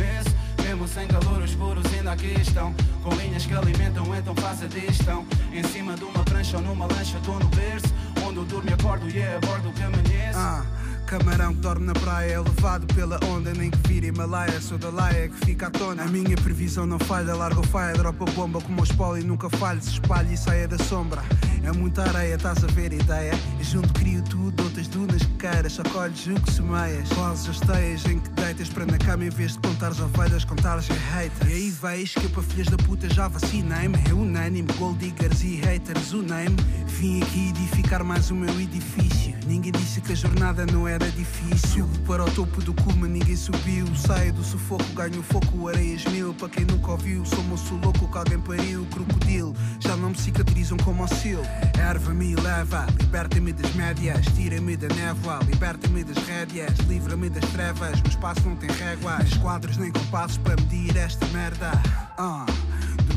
[0.93, 2.73] Sem calor, os puros ainda aqui estão.
[3.03, 5.23] Com linhas que alimentam, então faz a digestão.
[5.53, 7.93] Em cima de uma prancha ou numa lancha, estou no berço.
[8.25, 10.39] Onde eu durmo e acordo e é a bordo que amanheço.
[10.39, 10.65] Ah,
[11.09, 14.61] camarão que dorme na praia é levado pela onda, nem que vira Himalaia.
[14.61, 16.03] Sou da laia que fica à tona.
[16.03, 19.81] A minha previsão não falha, larga o faia, dropa bomba como o espólio nunca falha.
[19.81, 21.23] Se espalha e saia da sombra.
[21.63, 23.33] É muita areia, estás a ver ideia?
[23.57, 27.09] Eu junto crio tudo, outras dunas que queiras, só colhes o que semeias.
[27.09, 30.87] Vozes as teias em que deitas para na cama em vez de contares ovelhas, contares
[30.91, 31.49] a haters.
[31.49, 33.97] E aí vejo que eu para filhas da puta já vacinei-me.
[34.07, 36.57] É unânime, gold diggers e haters, unânime.
[36.85, 39.33] Vim aqui edificar mais o meu edifício.
[39.47, 41.87] Ninguém disse que a jornada não é era difícil.
[42.05, 43.85] Para o topo do cume ninguém subiu.
[43.95, 46.33] Saio do sufoco, ganho foco, areias mil.
[46.33, 48.85] Para quem nunca ouviu, sou moço louco que alguém pariu.
[48.91, 51.41] Crocodilo, já não me cicatrizam como auxílio.
[51.77, 54.25] Erva-me e leva, liberta-me das médias.
[54.35, 56.77] Tira-me da névoa, liberta-me das rédeas.
[56.87, 59.33] Livra-me das trevas, o espaço não tem réguas.
[59.37, 61.71] Quadros nem compassos para medir esta merda.
[62.17, 62.45] Ah.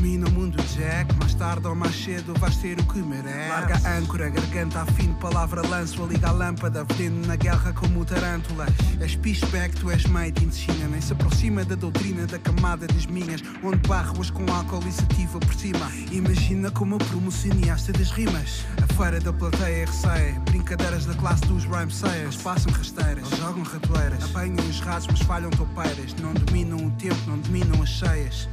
[0.03, 3.47] Domina o mundo Jack, mais tarde ou mais cedo vais ter o que merece.
[3.47, 8.03] Larga a âncora, garganta afino, palavra lanço, a liga a lâmpada, veneno na guerra como
[8.03, 8.67] tarântulas.
[8.99, 13.05] És pishback, tu és made in China, nem se aproxima da doutrina da camada das
[13.05, 15.89] minhas, onde barras com álcool e sativa por cima.
[16.11, 18.65] Imagina como eu promocionaste das rimas.
[18.83, 22.35] A feira da plateia receia, brincadeiras da classe dos rhyme sayers.
[22.35, 26.13] Passam rasteiras, jogam ratoeiras, apanham os ratos, mas falham topeiras.
[26.21, 28.49] Não dominam o tempo, não dominam as cheias.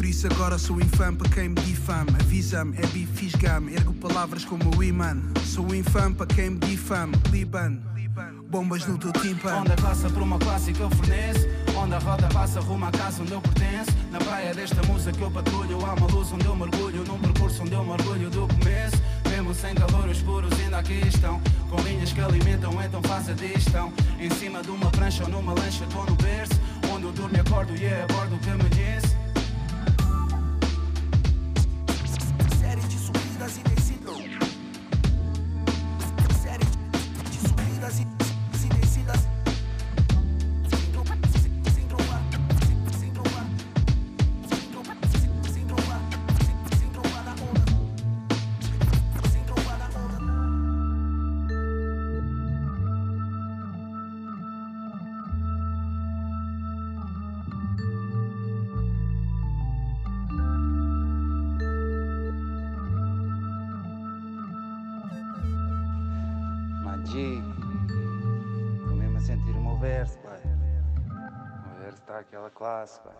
[0.00, 4.74] Por isso agora sou infame para quem me difama Avisa-me, é bifisgame Ergo palavras como
[4.74, 5.14] o imã.
[5.44, 7.76] Sou infame para quem me difama Liban
[8.48, 9.58] Bombas no teu tímpano.
[9.58, 11.46] Onda passa por uma classe que eu forneço.
[11.76, 13.90] Onde a rota passa rumo à casa onde eu pertenço.
[14.10, 17.04] Na praia desta música que eu patrulho Há uma luz onde eu mergulho.
[17.04, 18.96] Num percurso onde eu mergulho do começo.
[19.28, 21.40] Mesmo sem calor os puros ainda aqui estão.
[21.68, 25.84] Com linhas que alimentam então faça distão Em cima de uma prancha ou numa lancha
[25.84, 26.58] Estou no berço.
[26.90, 28.79] Onde eu durmo e acordo e é a bordo que me
[72.60, 73.16] classe, pai.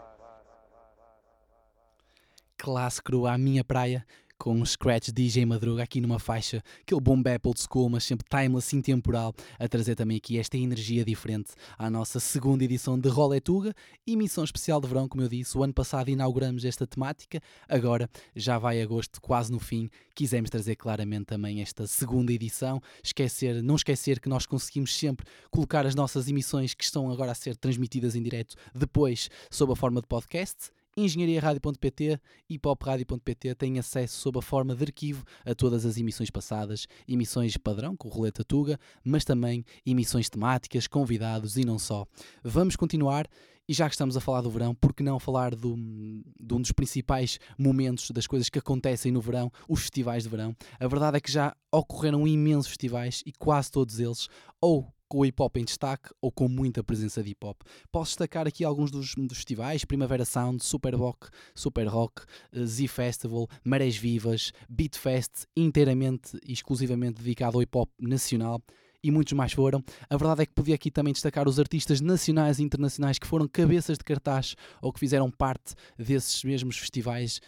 [2.59, 4.05] classe crua à minha praia,
[4.41, 8.26] com um scratch DJ Madruga aqui numa faixa, aquele boom bap old school, mas sempre
[8.26, 13.74] timeless, intemporal, a trazer também aqui esta energia diferente à nossa segunda edição de Roletuga,
[14.07, 17.38] emissão especial de verão, como eu disse, o ano passado inauguramos esta temática,
[17.68, 23.62] agora já vai agosto quase no fim, quisemos trazer claramente também esta segunda edição, esquecer,
[23.62, 27.57] não esquecer que nós conseguimos sempre colocar as nossas emissões que estão agora a ser
[27.57, 34.38] transmitidas em direto depois sob a forma de podcast, engenhariaradio.pt e popradio.pt têm acesso sob
[34.38, 39.24] a forma de arquivo a todas as emissões passadas, emissões padrão com roleta Tuga, mas
[39.24, 42.07] também emissões temáticas, convidados e não só.
[42.43, 43.28] Vamos continuar
[43.70, 46.61] e já que estamos a falar do verão, por que não falar do, de um
[46.61, 50.57] dos principais momentos das coisas que acontecem no verão, os festivais de verão?
[50.80, 54.28] A verdade é que já ocorreram imensos festivais e quase todos eles,
[54.61, 57.61] ou com o hip hop em destaque ou com muita presença de hip hop.
[57.91, 62.87] Posso destacar aqui alguns dos, dos festivais: Primavera Sound, Super Rock, Super Rock, eh, Z
[62.87, 68.63] Festival, Marés Vivas, Beat Fest, inteiramente e exclusivamente dedicado ao hip hop nacional.
[69.03, 69.83] E muitos mais foram.
[70.11, 73.49] A verdade é que podia aqui também destacar os artistas nacionais e internacionais que foram
[73.49, 77.41] cabeças de cartaz ou que fizeram parte desses mesmos festivais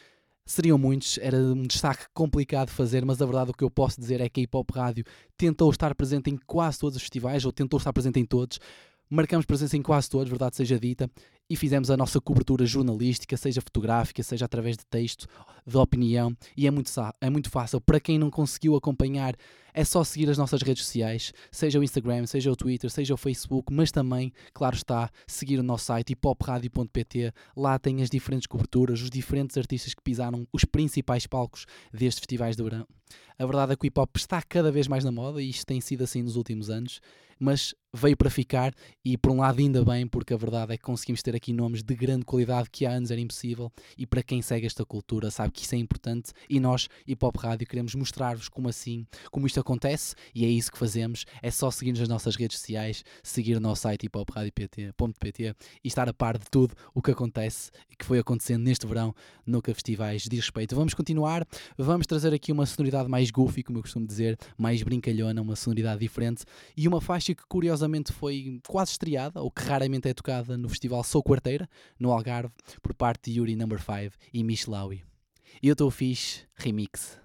[0.45, 4.01] Seriam muitos, era um destaque complicado de fazer, mas a verdade o que eu posso
[4.01, 5.05] dizer é que a Hip Hop Rádio
[5.37, 8.59] tentou estar presente em quase todos os festivais, ou tentou estar presente em todos.
[9.09, 11.09] Marcamos presença em quase todos, verdade seja dita,
[11.49, 15.27] e fizemos a nossa cobertura jornalística, seja fotográfica, seja através de texto,
[15.67, 16.91] de opinião, e é muito,
[17.21, 17.81] é muito fácil.
[17.81, 19.35] Para quem não conseguiu acompanhar,
[19.75, 23.17] é só seguir as nossas redes sociais, seja o Instagram, seja o Twitter, seja o
[23.17, 27.33] Facebook, mas também, claro está, seguir o nosso site hipopradio.pt.
[27.57, 32.57] Lá tem as diferentes coberturas, os diferentes artistas que pisaram os principais palcos destes festivais
[32.57, 32.87] de verão.
[33.39, 35.67] A verdade é que o hip hop está cada vez mais na moda e isto
[35.67, 37.01] tem sido assim nos últimos anos,
[37.39, 38.73] mas veio para ficar
[39.05, 41.83] e por um lado ainda bem, porque a verdade é que conseguimos ter aqui nomes
[41.83, 43.71] de grande qualidade que há anos era impossível.
[43.97, 46.33] E para quem segue esta cultura sabe que isso é importante.
[46.49, 50.15] E nós, Hip Hop Rádio, queremos mostrar-vos como assim, como isto acontece.
[50.35, 53.83] E é isso que fazemos, é só seguir-nos nas nossas redes sociais, seguir o nosso
[53.83, 58.63] site hiphopradio.pt e estar a par de tudo o que acontece e que foi acontecendo
[58.63, 59.15] neste verão
[59.47, 60.75] no que a festivais diz respeito.
[60.75, 65.41] Vamos continuar, vamos trazer aqui uma sonoridade mais goofy, como eu costumo dizer, mais brincalhona,
[65.43, 66.45] uma sonoridade diferente.
[66.77, 71.03] E uma faixa que curiosamente foi quase estreada, ou que raramente é tocada no festival
[71.05, 71.69] Sou Quarteira,
[71.99, 75.05] no Algarve, por parte de Yuri Number 5 e Michelawi.
[75.63, 77.22] Eu estou fixe, remix.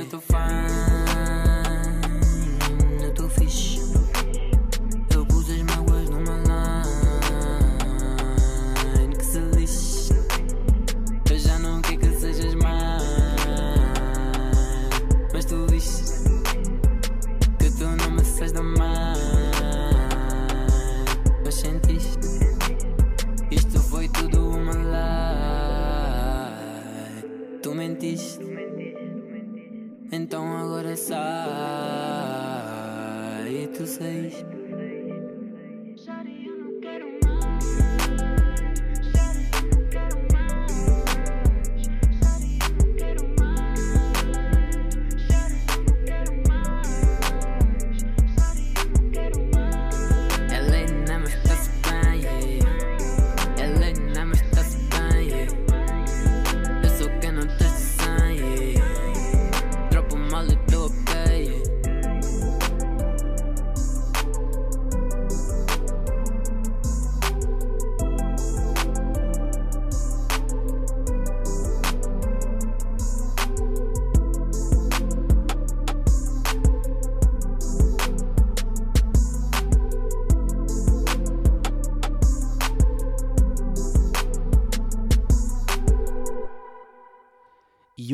[0.00, 0.79] Eu tô fine,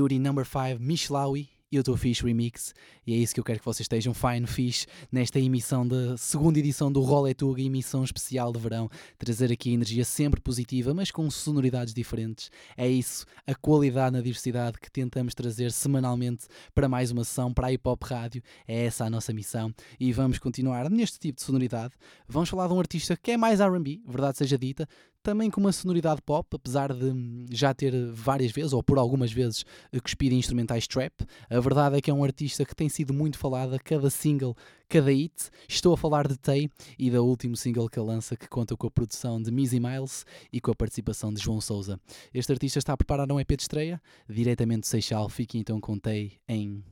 [0.07, 2.75] Yuri Number 5 Mishlawi eu estou Fish Remix.
[3.07, 6.59] E é isso que eu quero que vocês estejam fine fish nesta emissão da segunda
[6.59, 8.89] edição do Roletuga, emissão especial de verão,
[9.19, 12.51] trazer aqui energia sempre positiva, mas com sonoridades diferentes.
[12.77, 17.69] É isso, a qualidade na diversidade que tentamos trazer semanalmente para mais uma sessão, para
[17.69, 19.73] a Hip Hop Rádio, é essa a nossa missão.
[20.01, 21.95] E vamos continuar neste tipo de sonoridade.
[22.29, 24.89] Vamos falar de um artista que é mais R&B, verdade seja dita,
[25.27, 29.33] também com uma sonoridade pop, apesar de hum, já ter várias vezes, ou por algumas
[29.33, 31.13] vezes, eh, cuspido em instrumentais trap.
[31.51, 34.57] A verdade é que é um artista que tem sido muito falado a cada single,
[34.89, 35.51] cada hit.
[35.69, 38.91] Estou a falar de Tay e da último single que lança, que conta com a
[38.91, 41.99] produção de Missy Miles e com a participação de João Souza.
[42.33, 45.29] Este artista está a preparar um EP de estreia, diretamente do Seixal.
[45.29, 46.85] Fique então com Tay em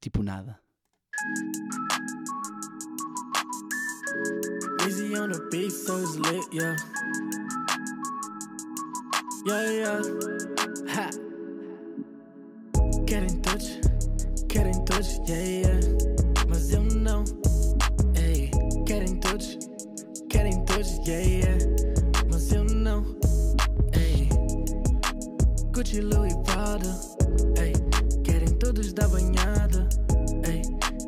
[0.00, 0.58] tipo nada.
[4.86, 7.35] Easy on the beat, so it's lit, yeah.
[9.46, 10.02] Yeah, yeah.
[10.88, 11.10] Ha.
[13.06, 13.78] Querem todos,
[14.48, 15.80] querem todos, yeah, yeah.
[16.48, 17.22] Mas eu não,
[18.16, 18.50] ei.
[18.84, 19.56] Querem todos,
[20.28, 21.58] querem todos, yeah, yeah.
[22.28, 23.04] Mas eu não,
[23.94, 24.28] ei.
[25.72, 26.98] Gucci, Louis Prada,
[27.62, 27.72] ei.
[28.24, 29.88] Querem todos da banhada,
[30.50, 30.62] ei.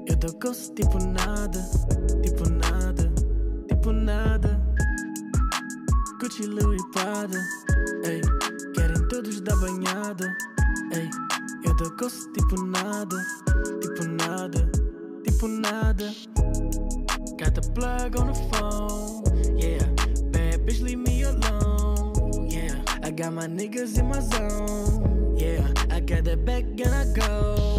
[0.06, 1.68] Eu dou gosto tipo nada,
[2.22, 3.12] tipo nada,
[3.68, 4.62] tipo nada.
[6.20, 7.40] Gucci, Louis Prada,
[9.40, 10.36] da banhada,
[10.92, 11.08] ei.
[11.64, 13.16] Eu dou gosto tipo nada,
[13.80, 14.70] tipo nada,
[15.24, 16.12] tipo nada.
[17.38, 19.22] Got the plug on the phone,
[19.56, 19.84] yeah.
[20.32, 22.74] Bad bitch, leave me alone, yeah.
[23.02, 25.66] I got my niggas in my zone, yeah.
[25.90, 27.77] I got that back and I go,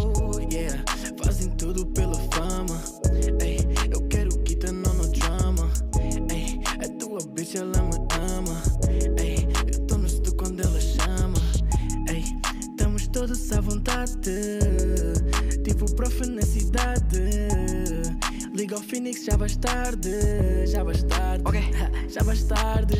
[19.00, 21.44] Phoenix, já vais tarde, já vais tarde,
[22.08, 22.94] já vais tarde.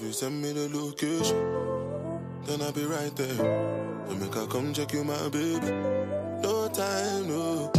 [0.00, 1.36] you send me the location,
[2.46, 3.34] then I'll be right there.
[4.06, 5.70] Then make I come check you, my baby.
[6.42, 7.70] No time, no.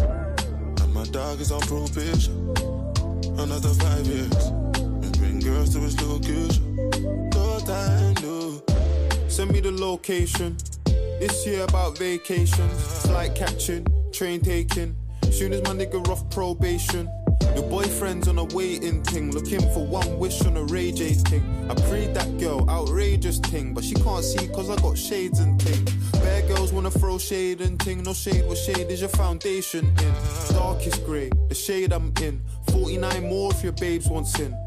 [0.84, 2.39] And my dog is on probation.
[10.10, 14.96] This year about vacations, flight catching, train taking.
[15.30, 17.08] Soon as my nigga off probation.
[17.54, 21.44] Your boyfriend's on a waiting thing, looking for one wish on a Ray J thing.
[21.70, 25.62] I prayed that girl, outrageous thing, but she can't see cause I got shades and
[25.62, 25.86] thing.
[26.14, 30.14] Bad girls wanna throw shade and ting, no shade, what shade is your foundation in?
[30.56, 32.42] Darkest grey, the shade I'm in.
[32.72, 34.58] 49 more if your babes want sin.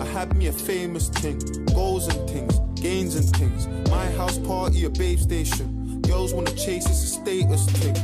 [0.00, 1.38] I had me a famous thing,
[1.74, 3.68] goals and things, gains and things.
[3.88, 6.00] My house party, a babe station.
[6.02, 7.94] Girls wanna chase, it's a status thing.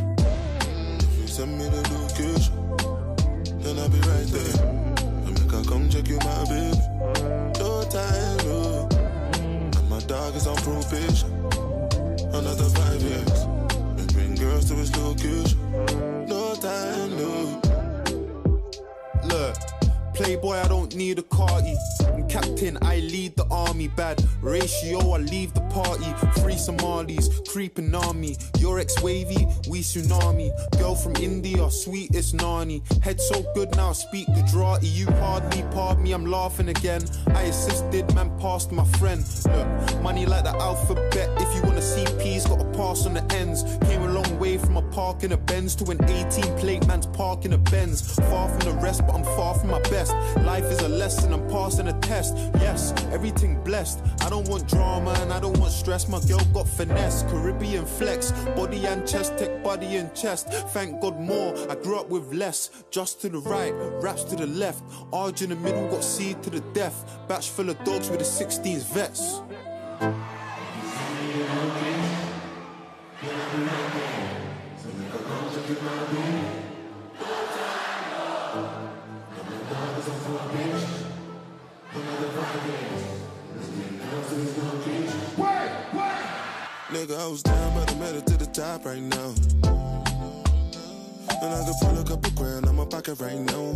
[1.00, 2.54] If you send me the location,
[3.58, 4.66] then I'll be right there.
[5.26, 6.78] And make I come check you, my baby.
[7.58, 8.88] No time, no.
[9.78, 11.32] And my dog is on probation.
[12.32, 13.40] Another five years.
[13.98, 15.58] And bring girls to his location.
[16.28, 17.67] No time, no.
[20.18, 21.76] Playboy, I don't need a carty.
[22.12, 23.86] I'm captain, I lead the army.
[23.86, 26.12] Bad ratio, I leave the party.
[26.42, 28.36] Free Somalis, creeping me.
[28.58, 30.50] Your ex wavy, we tsunami.
[30.76, 32.82] Girl from India, sweetest nani.
[33.00, 34.88] Head so good now, speak Gujarati.
[34.88, 37.02] You hardly pardon me, I'm laughing again.
[37.28, 39.24] I assisted, man, passed my friend.
[39.44, 41.30] Look, money like the alphabet.
[41.40, 43.62] If you wanna see P's, gotta pass on the ends.
[43.86, 47.06] Came a long way from a park in a Benz to an 18 plate man's
[47.06, 48.16] park in a Benz.
[48.16, 50.07] Far from the rest, but I'm far from my best.
[50.44, 52.36] Life is a lesson, I'm passing a test.
[52.54, 54.00] Yes, everything blessed.
[54.20, 56.08] I don't want drama and I don't want stress.
[56.08, 60.48] My girl got finesse, Caribbean flex, body and chest, tech body and chest.
[60.72, 62.70] Thank God more, I grew up with less.
[62.90, 64.82] Just to the right, raps to the left.
[65.12, 67.04] Arge in the middle, got seed to the death.
[67.28, 69.40] Batch full of dogs with the 16s vets.
[87.18, 89.34] I was down, but I made it to the top right now.
[91.42, 93.74] And I could pull a couple grand on my pocket right now.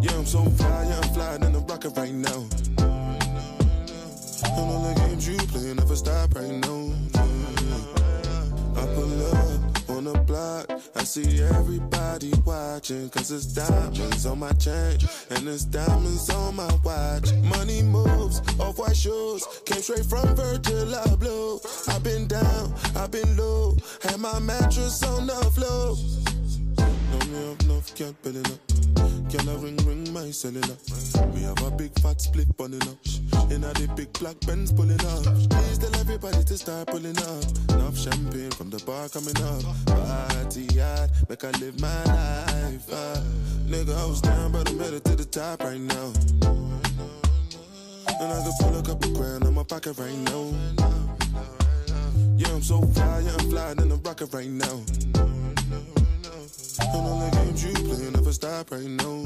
[0.00, 2.46] Yeah, I'm so fly, yeah, I'm flying in the rocket right now.
[4.42, 6.94] And all the games you play never stop right now.
[8.76, 9.69] I pull up
[10.00, 13.10] on the block, I see everybody watching.
[13.10, 14.98] Cause it's diamonds on my chain,
[15.30, 17.32] and it's diamonds on my watch.
[17.42, 21.60] Money moves, off white shoes, came straight from Virgil Abloh.
[21.88, 25.96] I've been down, I've been low, had my mattress on the floor.
[27.10, 28.99] No, me have enough, can't build it up.
[29.30, 30.76] Can I ring, ring my cellular?
[31.32, 32.98] We have a big fat split bunning up.
[33.52, 35.22] In a the big black Benz pulling up.
[35.22, 37.44] Please tell everybody to start pulling up.
[37.70, 39.62] Enough champagne from the bar coming up.
[39.86, 42.92] Party hard, make I live my life.
[42.92, 43.22] Uh,
[43.70, 46.12] nigga, I was down, but I made it to the top right now.
[48.20, 50.52] And I can pull a couple grand on my pocket right now.
[52.36, 55.39] Yeah, I'm so fly, yeah, I'm flying in the rocket right now.
[56.80, 59.24] And all the games you play never stop right now.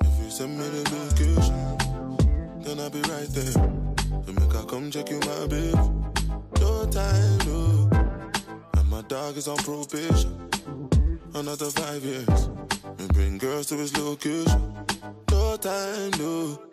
[0.00, 1.58] If you send me the location,
[2.62, 3.52] then I'll be right there.
[4.26, 5.72] To make I come check you, my baby.
[6.60, 7.90] No time, no.
[8.76, 10.48] And my dog is on probation.
[11.34, 12.48] Another five years.
[12.98, 14.74] And bring girls to his location.
[15.30, 16.69] No time, no.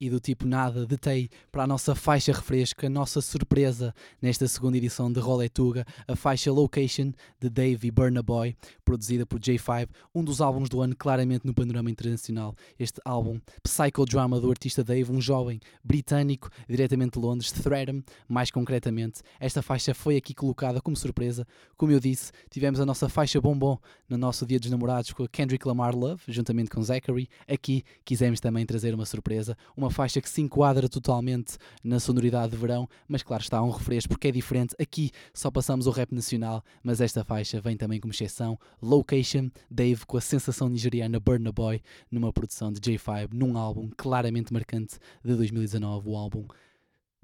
[0.00, 4.48] E do tipo nada de TEI para a nossa faixa refresca, a nossa surpresa nesta
[4.48, 9.88] segunda edição de Roletuga, a faixa Location de Dave e Burna Boy, produzida por J5,
[10.14, 12.54] um dos álbuns do ano claramente no panorama internacional.
[12.78, 19.20] Este álbum, Psychodrama do artista Dave, um jovem britânico diretamente de Londres, Threadham, mais concretamente.
[19.38, 21.46] Esta faixa foi aqui colocada como surpresa.
[21.76, 23.78] Como eu disse, tivemos a nossa faixa bombom
[24.08, 27.28] no nosso Dia dos Namorados com a Kendrick Lamar Love, juntamente com Zachary.
[27.46, 32.56] Aqui quisemos também trazer uma surpresa, uma faixa que se enquadra totalmente na sonoridade de
[32.56, 34.74] verão, mas claro está um refresco porque é diferente.
[34.80, 38.58] Aqui só passamos o rap nacional, mas esta faixa vem também como exceção.
[38.80, 44.52] Location, Dave com a sensação nigeriana Burna Boy, numa produção de J5, num álbum claramente
[44.52, 46.46] marcante de 2019, o álbum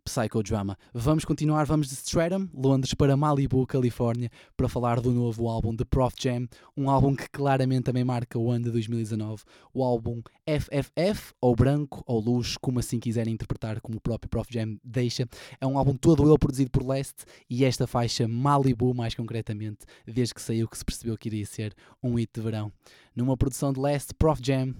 [0.06, 0.78] Psychodrama.
[0.94, 5.84] Vamos continuar, vamos de Stratham, Londres, para Malibu, Califórnia, para falar do novo álbum de
[5.84, 6.46] Prof Jam,
[6.76, 9.42] um álbum que claramente também marca o ano de 2019.
[9.74, 14.48] O álbum FFF, ou Branco, ou Luz, como assim quiserem interpretar, como o próprio Prof
[14.52, 15.28] Jam deixa.
[15.60, 20.32] É um álbum todo ele produzido por Leste e esta faixa Malibu, mais concretamente, desde
[20.32, 22.72] que saiu que se percebeu que iria ser um hit de verão.
[23.14, 24.72] Numa produção de Leste, Prof Jam,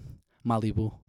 [0.45, 1.06] Malibu.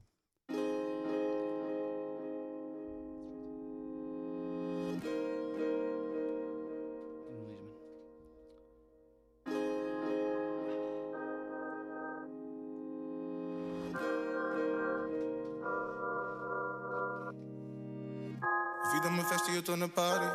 [19.78, 20.26] E tô na party.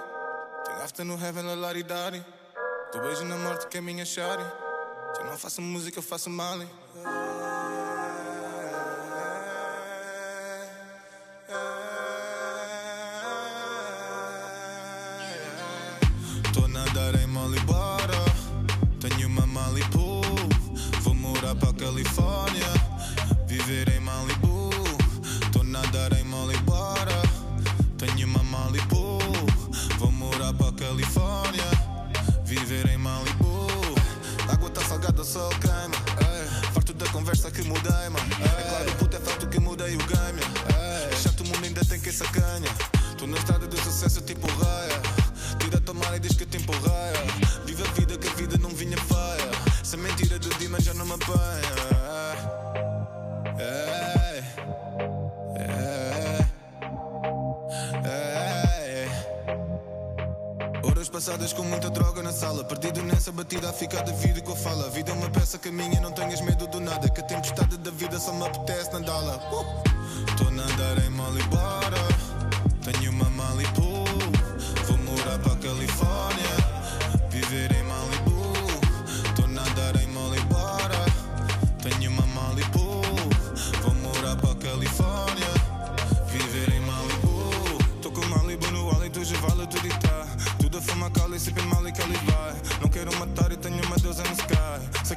[0.65, 2.25] Tenho after no heaven, la lari dari.
[2.93, 4.45] Tu beijo na morte que é minha shari.
[5.15, 6.69] Se eu não faço música, eu faço mali.
[6.95, 7.22] Tô
[60.85, 62.65] Horas passadas com muita droga na sala.
[62.65, 65.59] Perdido nessa batida a ficar de vida que eu falo A vida é uma peça
[65.59, 67.09] que minha, não tenhas medo do nada.
[67.09, 70.37] Que a tempestade da vida só me apetece nadá-la uh!
[70.37, 71.99] Tô a andar em Malibara
[72.85, 73.92] Tenho uma Malibu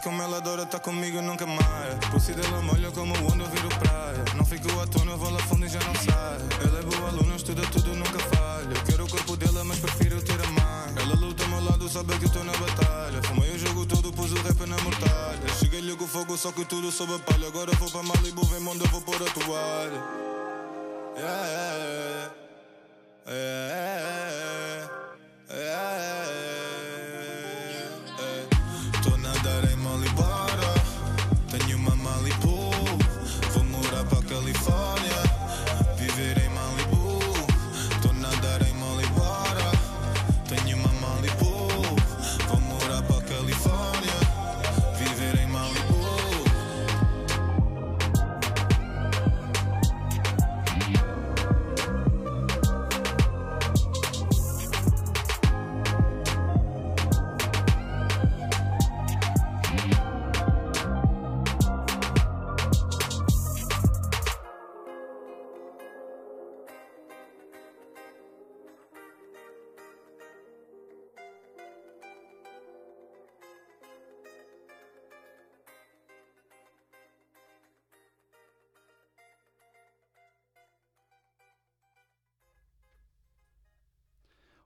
[0.06, 4.24] como ela adora tá comigo nunca mais Pussy dela molha como onda viro praia.
[4.36, 6.38] Não fico à eu vou lá fundo e já não sai.
[6.64, 8.76] Ela é boa aluna, estuda tudo, nunca falha.
[8.86, 10.94] Quero o corpo dela, mas prefiro ter a mãe.
[11.02, 13.24] Ela luta ao meu lado, sabe que eu tô na batalha.
[13.24, 15.48] Fumei o jogo todo, pus o rap na mortalha.
[15.60, 17.48] Cheguei-lhe com fogo, só que tudo sob a palha.
[17.48, 20.04] Agora vou pra Malibu, vem mundo, vou pôr a toalha.
[21.18, 22.32] Yeah, yeah,
[23.28, 24.65] yeah,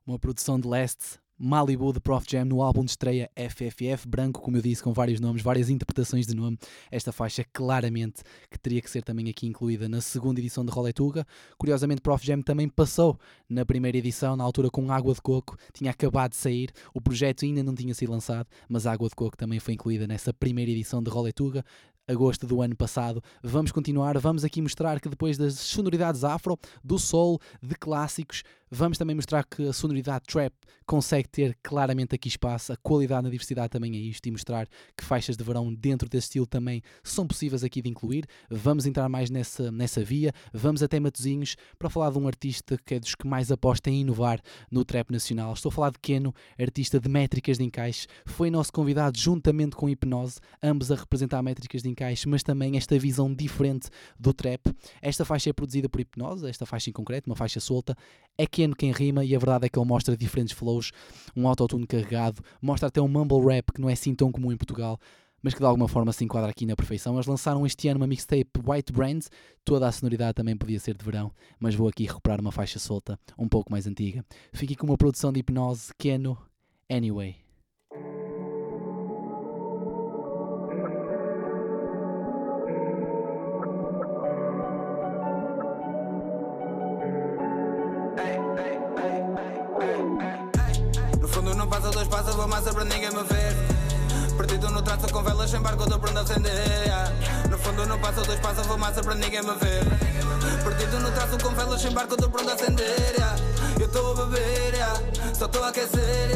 [0.10, 4.57] uma produção de Leste, Malibu de Prof Jam no álbum de estreia FFF, branco, como
[4.57, 6.57] eu disse, com vários nomes, várias interpretações de nome.
[6.91, 11.26] Esta faixa, claramente, que teria que ser também aqui incluída na segunda edição de Roletuga.
[11.57, 15.91] Curiosamente, Prof Jam também passou na primeira edição, na altura com Água de Coco, tinha
[15.91, 19.60] acabado de sair, o projeto ainda não tinha sido lançado, mas Água de Coco também
[19.60, 21.64] foi incluída nessa primeira edição de Roletuga
[22.10, 23.22] agosto do ano passado.
[23.43, 28.97] Vamos continuar, vamos aqui mostrar que depois das sonoridades afro, do soul, de clássicos, vamos
[28.97, 30.53] também mostrar que a sonoridade trap
[30.86, 34.67] consegue ter claramente aqui espaço, a qualidade na diversidade também é isto, e mostrar
[34.97, 38.26] que faixas de verão dentro desse estilo também são possíveis aqui de incluir.
[38.49, 42.95] Vamos entrar mais nessa, nessa via, vamos até Matozinhos para falar de um artista que
[42.95, 44.41] é dos que mais aposta em inovar
[44.72, 45.53] no trap nacional.
[45.53, 49.89] Estou a falar de Keno, artista de métricas de encaixe, foi nosso convidado juntamente com
[49.89, 53.89] Hipnose, ambos a representar métricas de encaixe, mas também esta visão diferente
[54.20, 54.61] do trap.
[55.01, 57.95] Esta faixa é produzida por Hipnose, esta faixa em concreto, uma faixa solta.
[58.38, 60.91] É Keno quem rima e a verdade é que ele mostra diferentes flows,
[61.34, 64.57] um autotune carregado, mostra até um mumble rap que não é assim tão comum em
[64.57, 64.99] Portugal.
[65.41, 67.14] mas que de alguma forma se enquadra aqui na perfeição.
[67.16, 69.32] Eles lançaram este ano uma mixtape White Brands,
[69.64, 73.18] toda a sonoridade também podia ser de verão, mas vou aqui recuperar uma faixa solta,
[73.38, 74.26] um pouco mais antiga.
[74.51, 76.38] Fique com uma produção de hipnose, Keno,
[76.89, 77.49] Anyway.
[92.50, 93.56] Massa para ninguém me ver
[94.36, 96.52] Perdido no traço com velas sem barco, dou para acender
[96.84, 97.12] yeah.
[97.50, 99.86] No fundo não passa dois passos, vou massa para ninguém me ver
[100.64, 103.36] Perdido no traço com velas sem barco, dou para acender yeah.
[103.80, 104.74] Eu estou a beber,
[105.34, 106.30] só estou a aquecer.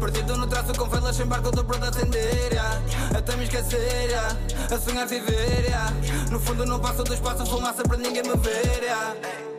[0.00, 2.82] Perdido no traço com velas sem barco, dou para acender yeah.
[3.16, 4.10] Até me esquecer,
[4.74, 5.66] a sonhar viver.
[6.30, 9.51] No fundo não passa dois passos, vou massa para ninguém me ver.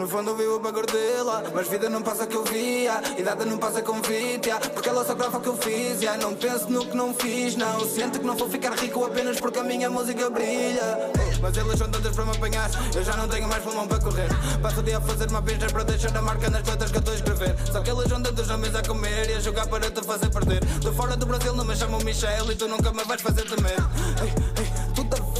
[0.00, 3.82] No fundo vivo para gordela Mas vida não passa que eu via Idade não passa
[3.82, 4.70] convite yeah.
[4.70, 6.18] Porque ela só grava o que eu fiz yeah.
[6.22, 9.58] Não penso no que não fiz Não sinto que não vou ficar rico apenas porque
[9.58, 13.46] a minha música brilha Mas elas são tantas para me apanhar Eu já não tenho
[13.46, 14.28] mais pulmão para correr
[14.62, 17.00] Passo o dia a fazer uma pista para deixar a marca nas letras que eu
[17.00, 19.90] estou a escrever Só que elas são tantas na a comer E a jogar para
[19.90, 23.04] te fazer perder De fora do Brasil não me chamam Michel E tu nunca me
[23.04, 23.76] vais fazer temer
[24.22, 24.89] ei,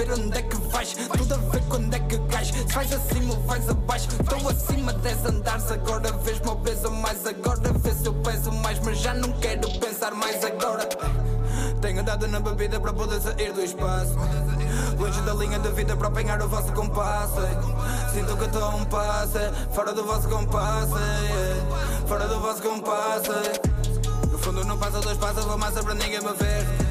[0.00, 0.96] ver onde é que vais.
[1.16, 2.48] Tudo a ver quando é que cais.
[2.48, 4.08] Se vais acima ou vais abaixo.
[4.20, 5.70] Estou acima dez andares.
[5.70, 7.26] Agora vês-me obeso mais.
[7.26, 10.88] Agora vês se eu peso mais Mas já não quero pensar mais agora.
[11.80, 14.14] Tenho andado na bebida para poder sair do espaço.
[14.98, 17.40] Longe da linha da vida para apanhar o vosso compasso
[18.12, 19.38] Sinto que estou um passo
[19.72, 20.94] Fora do vosso compasso.
[22.06, 23.32] Fora do vosso compasso
[24.30, 26.89] No fundo não passa dois passos Vou massa para ninguém me ver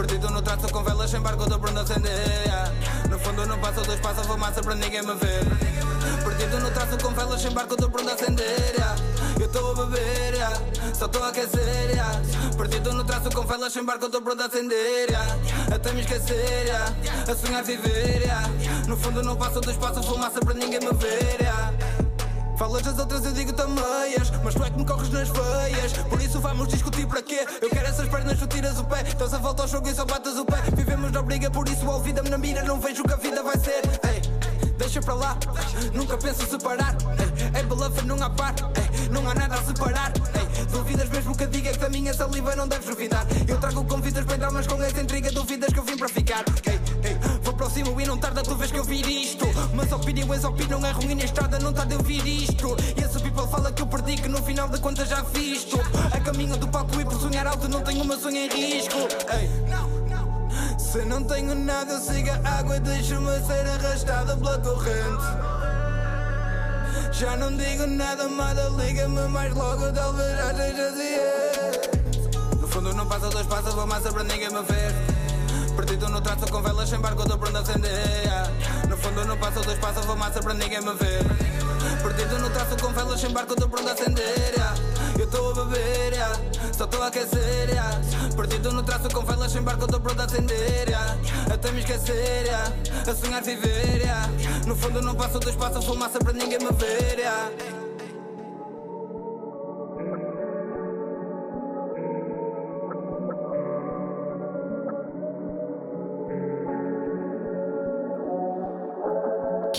[0.00, 2.10] Perdido no traço com velas sem barco, dou para não acender
[2.46, 2.72] yeah.
[3.10, 5.44] No fundo não passa dois passos, vou massa para ninguém me ver
[6.24, 8.96] Perdido no traço com velas sem barco, dou para não acender yeah.
[9.38, 10.58] Eu estou a beber, yeah.
[10.94, 11.90] só estou a aquecer.
[12.56, 15.36] Perdido no traço com velas sem barco, dou para acender yeah.
[15.70, 16.72] Até me esquecer,
[17.30, 18.22] a sonhar viver.
[18.88, 21.69] No fundo não passa dois passos, vou massa para ninguém me ver.
[22.60, 26.20] Falas das outras, eu digo tameias Mas tu é que me corres nas veias Por
[26.20, 27.46] isso vamos discutir para quê?
[27.58, 29.00] Eu quero essas pernas, tu tiras o pé.
[29.08, 30.60] Estás a volta ao jogo e só bates o pé.
[30.76, 32.62] Vivemos na briga, por isso ao vida-me na mira.
[32.62, 33.80] Não vejo o que a vida vai ser
[34.12, 34.20] Ei,
[34.76, 35.38] Deixa para lá,
[35.94, 36.94] nunca penso separar
[37.56, 41.46] Ei, bluff, não há par Ei, Não há nada a separar Ei, Duvidas mesmo que
[41.46, 44.82] diga que da minha saliva não deves duvidar Eu trago convidas para entrar, mas com
[44.82, 48.42] essa intriga Duvidas que eu vim para ficar Ei, ei, Vou próximo e não tarda,
[48.42, 49.44] tu vês que eu vir isto
[49.74, 53.46] Mas opiniões, opinam é ruim na estrada Não tarda eu vir isto E esse people
[53.48, 55.78] fala que eu perdi Que no final de contas já fiz tu
[56.10, 58.96] A caminho do palco e por sonhar alto Não tenho o meu sonho em risco
[59.30, 59.50] Ei,
[60.78, 65.24] se não tenho nada, siga a água e deixa-me ser arrastada pela corrente.
[67.12, 72.58] Já não digo nada, amada, liga-me mais logo, talvez já esteja ciente.
[72.60, 75.19] No fundo não passa dois passos, vou massa para ninguém me ver.
[75.80, 77.90] Perdido no traço com velas sem barco, dou para acender.
[78.86, 81.24] No fundo não passa dois passos, vou massa para ninguém me ver.
[82.02, 84.54] Perdido no traço com velas sem barco, dou para acender.
[85.18, 86.38] Eu estou a beber, yeah.
[86.76, 87.70] só estou a aquecer.
[88.36, 90.86] Perdido no traço com velas sem barco, dou para acender.
[90.86, 91.16] Yeah.
[91.50, 94.02] Até me esquecer, a sonhar viver.
[94.66, 97.79] No fundo não passo dois passos, fumaça para ninguém me ver.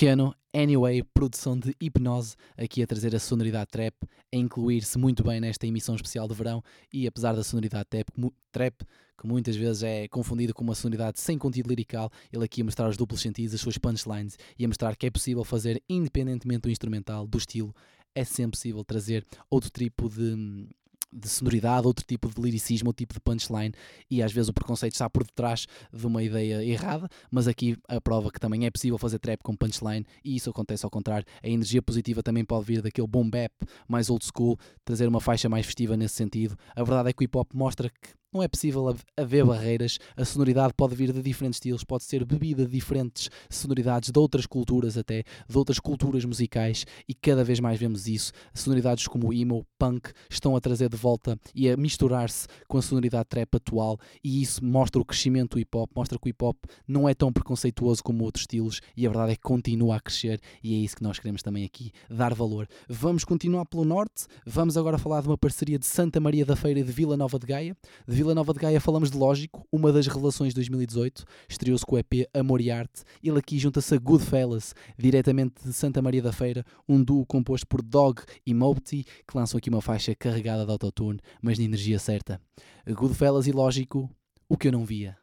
[0.01, 3.93] Keanu, Anyway, produção de hipnose, aqui a trazer a sonoridade trap,
[4.33, 6.63] a incluir-se muito bem nesta emissão especial de verão.
[6.91, 8.07] E apesar da sonoridade trap,
[8.51, 8.81] trap,
[9.15, 12.89] que muitas vezes é confundida com uma sonoridade sem conteúdo lirical, ele aqui a mostrar
[12.89, 16.71] os duplos sentidos, as suas punchlines e a mostrar que é possível fazer, independentemente do
[16.71, 17.71] instrumental, do estilo,
[18.15, 20.67] é sempre possível trazer outro tipo de,
[21.11, 23.73] de sonoridade, outro tipo de liricismo, outro tipo de punchline
[24.09, 27.99] e às vezes o preconceito está por detrás de uma ideia errada, mas aqui a
[27.99, 31.25] prova que também é possível fazer trap com punchline e isso acontece ao contrário.
[31.43, 33.51] A energia positiva também pode vir daquele boom bap
[33.87, 36.57] mais old school, trazer uma faixa mais festiva nesse sentido.
[36.75, 39.99] A verdade é que o hip hop mostra que não é possível hav- haver barreiras,
[40.15, 44.45] a sonoridade pode vir de diferentes estilos, pode ser bebida de diferentes sonoridades, de outras
[44.45, 48.31] culturas até, de outras culturas musicais, e cada vez mais vemos isso.
[48.53, 53.27] Sonoridades como emo, punk, estão a trazer de volta e a misturar-se com a sonoridade
[53.27, 56.57] trap atual, e isso mostra o crescimento do hip hop, mostra que o hip hop
[56.87, 60.39] não é tão preconceituoso como outros estilos, e a verdade é que continua a crescer,
[60.63, 62.67] e é isso que nós queremos também aqui, dar valor.
[62.87, 66.79] Vamos continuar pelo norte, vamos agora falar de uma parceria de Santa Maria da Feira
[66.79, 67.75] e de Vila Nova de Gaia.
[68.07, 71.95] De Vila Nova de Gaia falamos de Lógico, uma das revelações de 2018, estreou-se com
[71.95, 73.01] o EP Amor e Arte.
[73.23, 77.81] Ele aqui junta-se a Goodfellas, diretamente de Santa Maria da Feira, um duo composto por
[77.81, 82.39] Dog e Mopti, que lançam aqui uma faixa carregada de autotune, mas de energia certa.
[82.87, 84.07] Goodfellas e Lógico,
[84.47, 85.20] o que eu não via.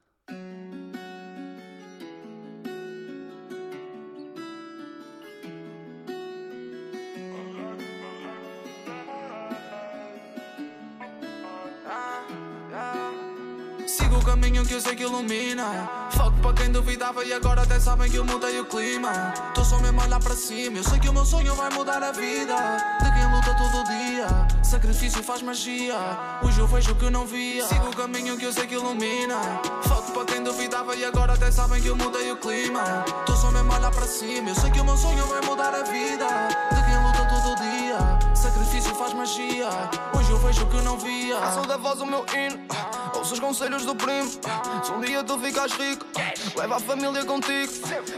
[15.18, 15.88] Ilumina.
[16.10, 19.32] Fuck para quem duvidava e agora até sabem que eu mudei o clima.
[19.54, 22.02] Tô só mesmo a olhar para cima, eu sei que o meu sonho vai mudar
[22.02, 22.56] a vida.
[23.02, 24.26] De quem luta todo dia,
[24.62, 25.96] sacrifício faz magia.
[26.42, 27.66] Hoje eu vejo o que eu não via.
[27.66, 29.36] Sigo o caminho que eu sei que ilumina.
[29.82, 33.04] Fuck para quem duvidava e agora até sabem que eu mudei o clima.
[33.26, 35.74] Tô só mesmo a olhar para cima, eu sei que o meu sonho vai mudar
[35.74, 36.26] a vida.
[36.72, 39.68] De quem luta todo dia, sacrifício faz magia.
[40.16, 41.52] Hoje eu vejo o que eu não via.
[41.52, 42.66] Sou da voz o meu hino,
[43.18, 44.30] ouço os conselhos do primo.
[44.82, 46.06] Se um dia tu ficas rico,
[46.56, 47.72] leva a família contigo.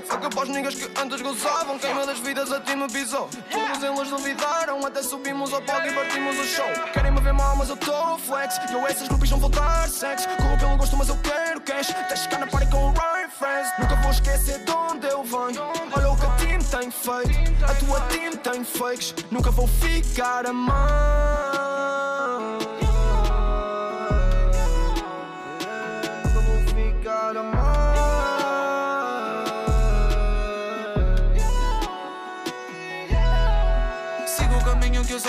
[0.05, 3.28] Foca para os niggas que antes gozavam, queima das vidas a ti me pisou.
[3.51, 6.66] Todos eles duvidaram, até subimos ao palco e partimos o show.
[6.92, 8.59] Querem me ver mal, mas eu tô flex.
[8.70, 10.28] Eu essas grupos não vou dar sexo.
[10.36, 11.94] Corro pelo gosto, mas eu quero cash.
[12.09, 13.72] Deixa cá na party com o Ryan Friends.
[13.78, 15.62] Nunca vou esquecer de onde eu venho.
[15.96, 19.14] Olha o que a team tem feito, a tua team tem fakes.
[19.30, 20.80] Nunca vou ficar a mão.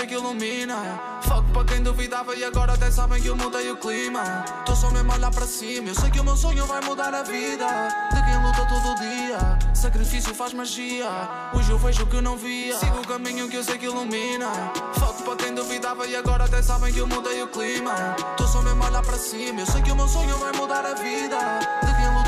[0.02, 1.00] Sei que ilumina.
[1.22, 4.44] Fuck para quem duvidava e agora até sabem que eu mudei o clima.
[4.66, 7.14] Tô só mesmo a olhar para cima, eu sei que o meu sonho vai mudar
[7.14, 7.66] a vida.
[8.12, 11.08] De quem luta todo dia, sacrifício faz magia.
[11.54, 12.76] Hoje eu vejo o que eu não via.
[12.78, 14.50] Sigo o caminho que eu sei que ilumina.
[14.94, 18.16] Fuck para quem duvidava e agora até sabem que eu mudei o clima.
[18.36, 20.84] Tô só mesmo a olhar para cima, eu sei que o meu sonho vai mudar
[20.84, 21.38] a vida.
[21.84, 22.21] De quem luta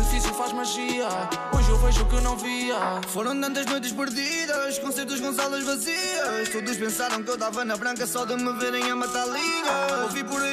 [0.00, 1.08] sacrifício faz magia.
[1.54, 3.00] Hoje eu vejo o que eu não via.
[3.08, 6.48] Foram tantas noites perdidas, concertos com salas vazias.
[6.50, 10.02] Todos pensaram que eu dava na branca só de me verem a matar liga.
[10.04, 10.49] Ouvi por aí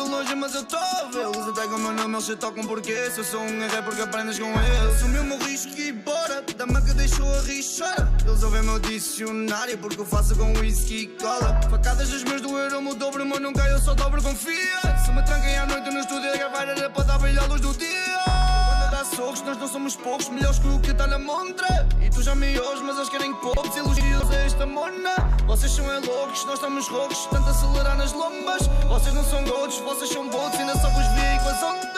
[0.00, 0.78] longe, mas eu tô
[1.12, 1.48] vê-los.
[1.48, 4.02] Até o meu nome eles se tocam porque se eu sou um erro é porque
[4.02, 4.94] aprendes com eles.
[4.94, 8.12] Assumi o meu risco e bora, dama que deixou a rir chora.
[8.26, 11.60] Eles ouvem meu dicionário porque eu faço com whisky e cola.
[11.70, 14.80] Facadas dos meus doeram o dobro, mas nunca eu só dobro confia.
[15.04, 17.60] Se me tranquem à noite no estúdio a gravar era para dar brilho à luz
[17.60, 18.11] do dia.
[19.16, 21.86] Socos, nós não somos poucos, melhores que o que está na montra.
[22.00, 25.14] E tu já me ouves, mas eles querem poucos elogios a esta mona.
[25.46, 28.66] Vocês são é loucos, nós estamos roucos, tanto acelerar nas lombas.
[28.88, 31.92] Vocês não são gotos, vocês são botos, ainda só com os vi com as ondas.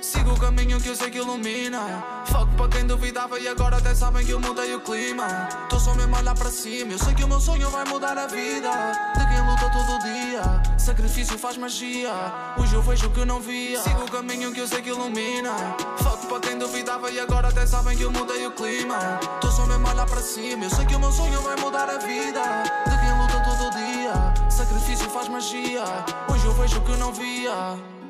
[0.00, 2.21] Sigo o caminho que eu sei que ilumina.
[2.32, 5.26] Fuck para quem duvidava e agora até sabem que eu mudei o clima.
[5.68, 8.16] Tô só mesmo a olhar para cima, eu sei que o meu sonho vai mudar
[8.16, 8.70] a vida.
[9.14, 10.42] De quem luta todo dia,
[10.78, 12.10] sacrifício faz magia.
[12.58, 13.82] Hoje eu vejo o que eu não via.
[13.82, 15.52] Sigo o caminho que eu sei que ilumina.
[15.98, 19.20] Fuck para quem duvidava e agora até sabem que eu mudei o clima.
[19.42, 21.88] Tô só mesmo a olhar para cima, eu sei que o meu sonho vai mudar
[21.90, 22.42] a vida.
[22.86, 25.84] De quem luta todo dia, sacrifício faz magia.
[26.32, 28.01] Hoje eu vejo o que eu não via.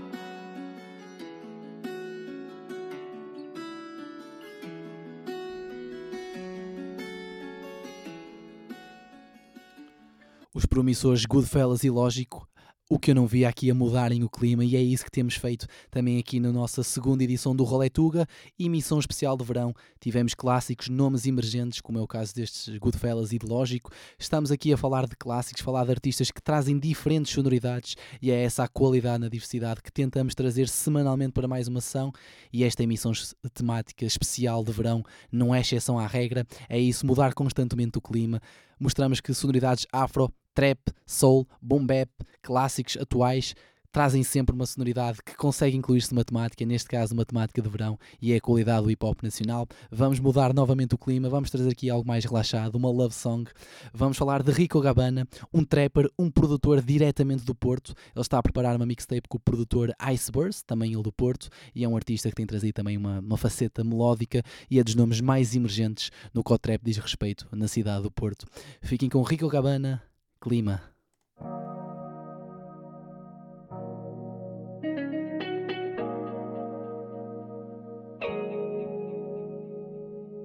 [10.55, 12.47] Os promissores Goodfellas e Lógico,
[12.91, 15.35] o que eu não vi aqui a mudarem o clima, e é isso que temos
[15.35, 18.27] feito também aqui na nossa segunda edição do Rolé Tuga,
[18.59, 19.73] emissão especial de verão.
[19.99, 23.91] Tivemos clássicos, nomes emergentes, como é o caso destes Goodfellas e de Lógico.
[24.19, 28.45] Estamos aqui a falar de clássicos, falar de artistas que trazem diferentes sonoridades, e é
[28.45, 32.13] essa a qualidade na diversidade que tentamos trazer semanalmente para mais uma sessão.
[32.53, 33.13] E esta emissão
[33.55, 38.39] temática especial de verão não é exceção à regra, é isso, mudar constantemente o clima.
[38.79, 42.11] Mostramos que sonoridades afro, trap, soul, boom bap,
[42.43, 43.55] clássicos atuais
[43.93, 47.99] trazem sempre uma sonoridade que consegue incluir-se numa temática, neste caso uma temática de verão,
[48.21, 49.69] e é a qualidade do hip hop nacional.
[49.91, 53.49] Vamos mudar novamente o clima, vamos trazer aqui algo mais relaxado, uma love song.
[53.93, 57.95] Vamos falar de Rico Gabana, um trapper, um produtor diretamente do Porto.
[58.15, 61.85] Ele está a preparar uma mixtape com o produtor Iceburst, também ele do Porto, e
[61.85, 65.21] é um artista que tem trazido também uma, uma faceta melódica e é dos nomes
[65.21, 68.47] mais emergentes no que o trap diz respeito na cidade do Porto.
[68.81, 70.03] Fiquem com Rico Gabana,
[70.43, 70.81] clima.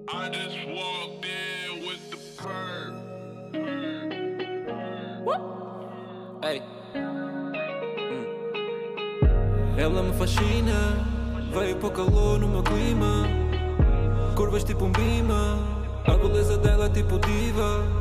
[0.10, 2.94] I just walked in with the perk.
[6.44, 6.62] Ei.
[6.94, 8.26] Hum.
[9.80, 10.80] Ela me fascina,
[11.52, 13.26] veio para o calor no meu clima.
[14.36, 15.58] Curvas tipo um bima,
[16.06, 17.97] a beleza dela é tipo diva.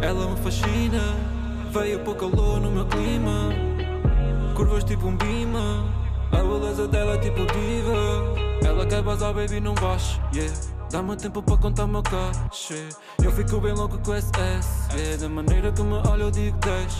[0.00, 1.16] Ela me fascina,
[1.72, 3.50] veio para o calor no meu clima.
[4.54, 5.84] Curvas tipo um bima,
[6.32, 8.48] a beleza dela é tipo diva.
[8.64, 10.52] Ela quer bazar, baby, não vais, yeah.
[10.90, 12.88] Dá-me tempo para contar meu cachê
[13.22, 15.18] Eu fico bem louco com SS yeah.
[15.20, 16.94] Da maneira que me olha eu digo 10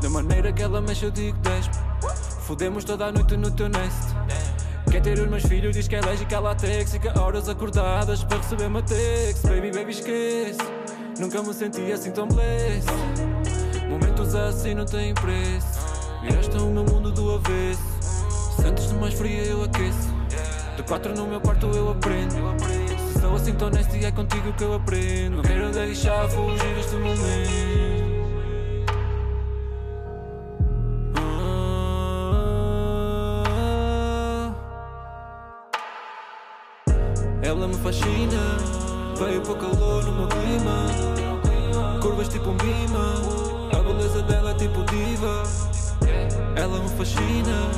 [0.00, 1.68] Da maneira que ela mexe eu digo 10
[2.46, 4.14] Fudemos toda a noite no teu nest
[4.92, 8.36] Quer ter os meus filhos, diz que é alérgica à látex Fica horas acordadas para
[8.36, 10.71] receber uma text Baby, baby, esquece
[11.22, 12.90] Nunca me senti assim tão blessed.
[13.88, 15.78] Momentos assim não têm preço.
[16.20, 17.80] Viraste o meu mundo do avesso.
[18.60, 20.12] Sentes-te mais fria, eu aqueço.
[20.76, 22.34] De quatro no meu quarto eu aprendo.
[23.12, 25.36] Se sou assim tão nasty, é contigo que eu aprendo.
[25.36, 27.91] Não quero deixar fugir este momento
[42.32, 43.14] tipo um bima,
[43.78, 45.42] a beleza dela é tipo diva.
[46.56, 47.68] Ela me fascina,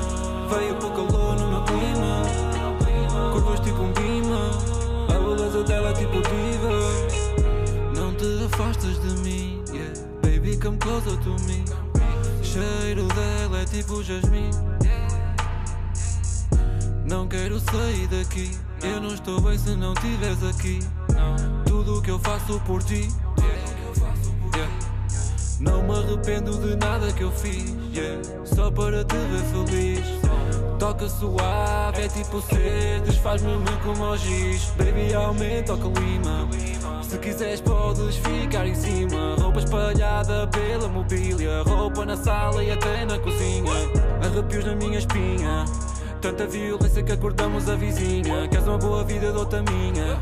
[0.49, 2.23] veio o calor no meu clima.
[3.33, 4.51] Curvas tipo um bima,
[5.09, 8.01] a beleza dela é tipo diva.
[8.01, 9.93] Não te afastas de mim, yeah.
[10.23, 11.65] baby, come closer to me.
[12.43, 14.51] Cheiro dela é tipo jasmim.
[17.05, 18.57] Não quero sair daqui.
[18.83, 20.79] Eu não estou bem se não estiveres aqui.
[21.67, 23.09] Tudo o que eu faço por ti.
[25.61, 27.75] Não me arrependo de nada que eu fiz.
[27.95, 28.21] yeah.
[28.45, 30.05] Só para te ver feliz.
[30.79, 33.01] Toca suave, é tipo ser.
[33.03, 33.51] Desfaz-me
[33.83, 34.73] como o giz.
[34.77, 36.49] Baby, aumenta o clima.
[37.03, 39.37] Se quiseres, podes ficar em cima.
[39.39, 41.63] Roupa espalhada pela mobília.
[41.63, 43.73] Roupa na sala e até na cozinha.
[44.23, 45.65] Arrepios na minha espinha.
[46.21, 50.19] Tanta violência que acordamos a vizinha Queres uma boa vida, dou-te a minha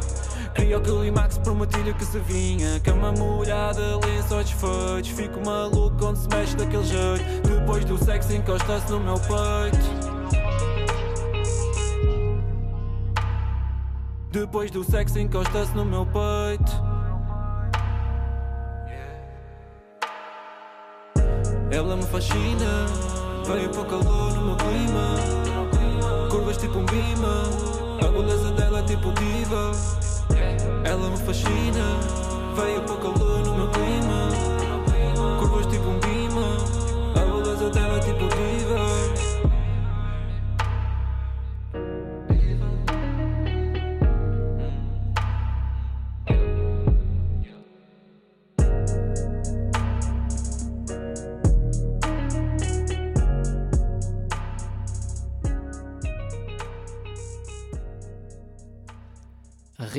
[0.54, 2.78] Queria o climax, prometi-lhe que se vinha.
[2.80, 7.48] Cama molhada, lençóis desfeitos Fico maluco quando se mexe daquele jeito.
[7.48, 10.12] Depois do sexo encosta-se no meu peito.
[14.30, 16.72] Depois do sexo encosta-se no meu peito.
[21.70, 22.86] Ela me fascina.
[23.46, 25.42] Veio para o calor no meu clima.
[26.30, 27.42] Curvas tipo um bima
[28.02, 29.72] A beleza dela é tipo diva
[30.84, 32.00] Ela me fascina.
[32.56, 34.28] Veio para calor no meu clima.
[35.38, 36.56] Curvas tipo um bima
[37.14, 38.61] A beleza dela é tipo diva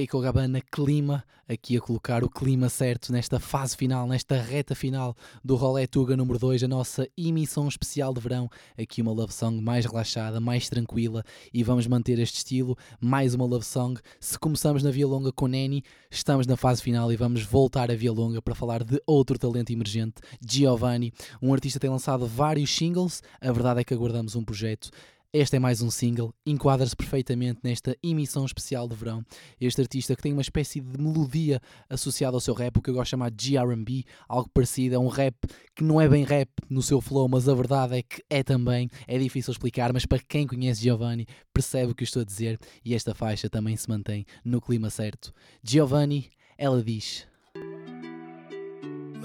[0.03, 5.15] Rico Gabana Clima, aqui a colocar o clima certo nesta fase final, nesta reta final
[5.41, 8.49] do Rolé Tuga número 2, a nossa emissão especial de verão.
[8.77, 11.23] Aqui uma love song mais relaxada, mais tranquila
[11.53, 12.77] e vamos manter este estilo.
[12.99, 13.97] Mais uma love song.
[14.19, 17.95] Se começamos na Via Longa com Neni, estamos na fase final e vamos voltar à
[17.95, 20.15] Via Longa para falar de outro talento emergente,
[20.45, 21.13] Giovanni.
[21.41, 24.89] Um artista tem lançado vários singles, a verdade é que aguardamos um projeto.
[25.35, 29.25] Este é mais um single, enquadra-se perfeitamente nesta emissão especial de verão.
[29.59, 32.93] Este artista que tem uma espécie de melodia associada ao seu rap, o que eu
[32.93, 35.33] gosto de chamar de GRB, algo parecido, é um rap
[35.75, 38.91] que não é bem rap no seu flow, mas a verdade é que é também,
[39.07, 42.59] é difícil explicar, mas para quem conhece Giovanni percebe o que eu estou a dizer
[42.85, 45.33] e esta faixa também se mantém no clima certo.
[45.63, 46.29] Giovanni,
[46.59, 47.25] ela diz.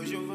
[0.01, 0.27] Ô Giovanni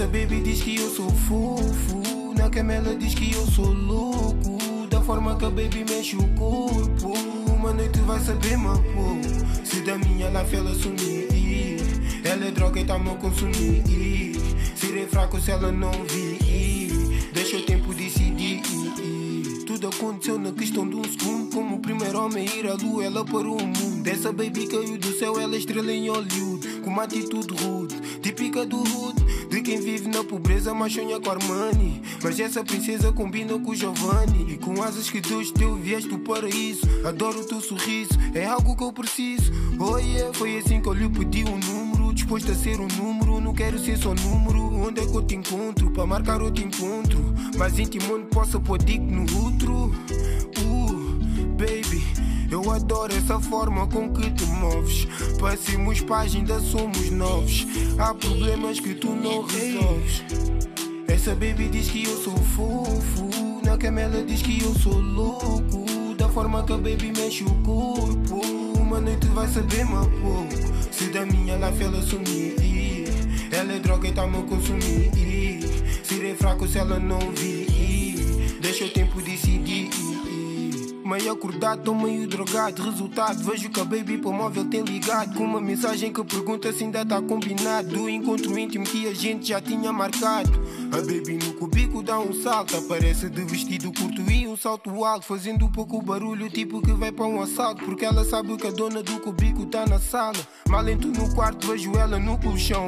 [0.00, 2.32] essa baby diz que eu sou fofo.
[2.34, 4.58] Na cama ela diz que eu sou louco.
[4.88, 7.12] Da forma que a baby mexe o corpo.
[7.54, 8.56] Uma noite vai saber,
[8.94, 9.20] povo.
[9.62, 11.28] Se da minha life ela sumir.
[12.24, 14.36] Ela é droga e tá-me a consumir.
[14.74, 17.30] Serei fraco se ela não vir.
[17.34, 18.62] Deixa o tempo decidir.
[19.66, 21.54] Tudo aconteceu na questão de um segundo.
[21.54, 24.02] Como o primeiro homem a ir à lua, ela parou o mundo.
[24.02, 26.80] Dessa baby caiu do céu, ela é estrela em Hollywood.
[26.80, 29.20] Com uma atitude rude, típica do hood.
[29.62, 32.02] Quem vive na pobreza, mas sonha com Armani.
[32.22, 34.54] Mas essa princesa combina com Giovanni.
[34.54, 36.80] E com asas que Deus deu, vieste do paraíso.
[37.04, 39.52] Adoro o teu sorriso, é algo que eu preciso.
[39.78, 42.14] Oh yeah, foi assim que eu lhe pedi um número.
[42.14, 44.60] Disposto a ser um número, não quero ser só número.
[44.60, 45.90] Onde é que eu te encontro?
[45.90, 47.18] Para marcar outro encontro.
[47.56, 49.92] Mais íntimo onde possa pôr no outro.
[50.58, 51.20] Uh,
[51.56, 52.19] baby.
[52.50, 55.06] Eu adoro essa forma com que te moves.
[55.38, 57.64] Passemos ainda somos novos.
[57.96, 60.24] Há problemas que tu não resolves.
[61.06, 63.30] Essa baby diz que eu sou fofo.
[63.64, 65.84] Na cama ela diz que eu sou louco.
[66.18, 68.40] Da forma que a baby mexe o corpo.
[68.80, 70.54] Uma noite vai saber, meu pouco.
[70.90, 72.56] Se da minha life ela sumir.
[73.52, 75.10] Ela é droga e tá-me a consumir.
[76.02, 78.58] Se Serei fraco se ela não vir.
[78.60, 79.99] Deixa o tempo decidir.
[81.10, 82.84] Meio acordado, tô meio drogado.
[82.84, 85.36] Resultado, vejo que a baby pro móvel tem ligado.
[85.36, 87.88] Com uma mensagem que pergunta se ainda tá combinado.
[87.88, 90.48] Do encontro íntimo que a gente já tinha marcado.
[90.92, 92.76] A baby no cubico dá um salto.
[92.76, 95.26] Aparece de vestido curto e um salto alto.
[95.26, 97.84] Fazendo pouco barulho, tipo que vai para um assalto.
[97.84, 100.38] Porque ela sabe que a dona do cubico tá na sala.
[100.68, 102.86] Mal entro no quarto, vejo ela no colchão.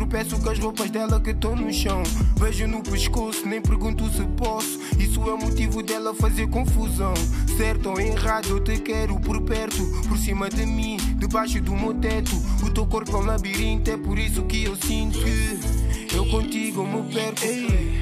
[0.00, 2.02] Tropeço com as roupas dela que estão no chão.
[2.38, 4.80] Vejo no pescoço, nem pergunto se posso.
[4.98, 7.12] Isso é motivo dela fazer confusão.
[7.54, 9.84] Certo ou errado, eu te quero por perto.
[10.08, 12.34] Por cima de mim, debaixo do meu teto.
[12.64, 16.82] O teu corpo é um labirinto, é por isso que eu sinto que eu contigo
[16.82, 17.44] me perco.
[17.44, 18.00] Ei,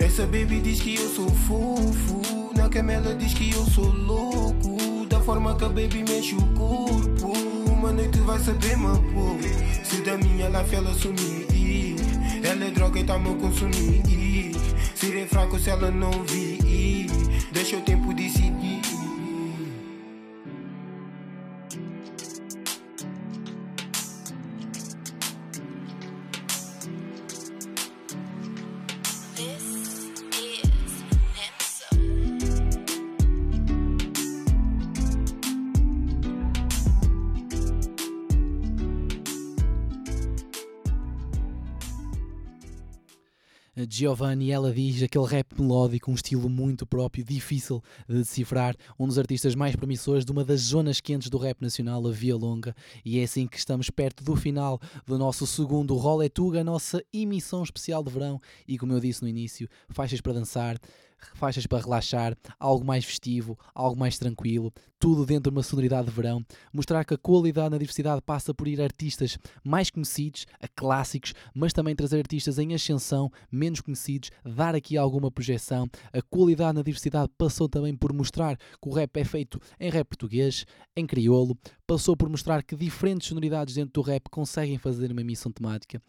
[0.00, 2.50] essa baby diz que eu sou fofo.
[2.56, 5.04] Na cama ela diz que eu sou louco.
[5.06, 7.53] Da forma que a baby mexe o corpo.
[7.84, 9.38] Uma noite vai saber, meu povo.
[9.84, 11.44] Se da minha life ela sumir.
[12.42, 14.52] Ela é droga e tá-me a consumir.
[14.94, 17.08] Serei fraco se ela não vir.
[17.52, 18.80] Deixa o tempo decidir.
[43.96, 49.20] Giovanni, ela diz aquele rap melódico, um estilo muito próprio, difícil de decifrar, um dos
[49.20, 53.20] artistas mais promissores de uma das zonas quentes do rap nacional, a Via Longa, e
[53.20, 58.02] é assim que estamos perto do final do nosso segundo Roletuga, a nossa emissão especial
[58.02, 60.76] de verão, e como eu disse no início, faixas para dançar,
[61.34, 66.14] faixas para relaxar, algo mais festivo, algo mais tranquilo, tudo dentro de uma sonoridade de
[66.14, 70.66] verão, mostrar que a qualidade na diversidade passa por ir a artistas mais conhecidos, a
[70.66, 75.88] clássicos, mas também trazer artistas em ascensão, menos conhecidos, dar aqui alguma projeção.
[76.12, 80.08] A qualidade na diversidade passou também por mostrar que o rap é feito em rap
[80.08, 80.64] português,
[80.96, 85.52] em crioulo, passou por mostrar que diferentes sonoridades dentro do rap conseguem fazer uma emissão
[85.52, 86.00] temática.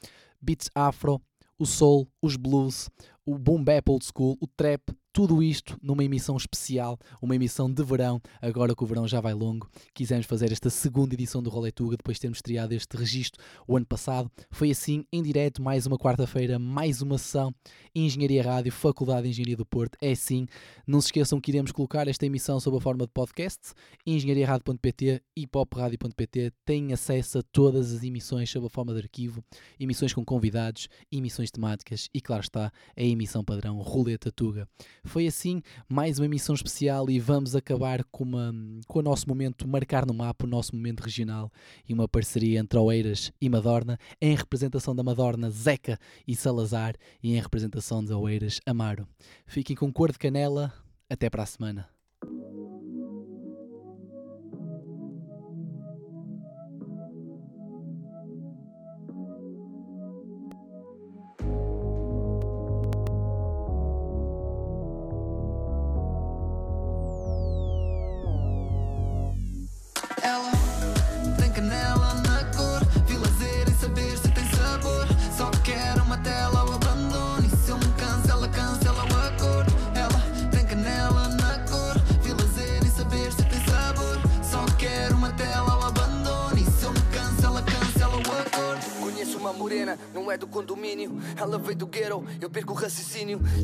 [0.42, 1.22] Beats afro,
[1.58, 2.90] o soul, os blues,
[3.26, 4.82] o boom bap old school, o trap,
[5.16, 9.34] tudo isto numa emissão especial, uma emissão de verão, agora que o verão já vai
[9.34, 9.70] longo.
[9.94, 13.86] Quisemos fazer esta segunda edição do Roletuga, depois de termos estreado este registro o ano
[13.86, 14.30] passado.
[14.52, 17.56] Foi assim, em direto, mais uma quarta-feira, mais uma sessão.
[17.96, 20.48] Engenharia Rádio, Faculdade de Engenharia do Porto, é assim.
[20.86, 23.72] Não se esqueçam que iremos colocar esta emissão sob a forma de podcast.
[24.06, 29.42] engenhariaradio.pt e popradio.pt têm acesso a todas as emissões sob a forma de arquivo,
[29.80, 34.68] emissões com convidados, emissões temáticas e, claro está, a emissão padrão Roleta Tuga.
[35.06, 38.54] Foi assim mais uma emissão especial e vamos acabar com, uma,
[38.88, 41.52] com o nosso momento marcar no mapa, o nosso momento regional
[41.88, 47.34] e uma parceria entre Oeiras e Madorna, em representação da Madorna Zeca e Salazar e
[47.34, 49.08] em representação de Oeiras Amaro.
[49.46, 50.74] Fiquem com cor de canela,
[51.10, 51.95] até para a semana.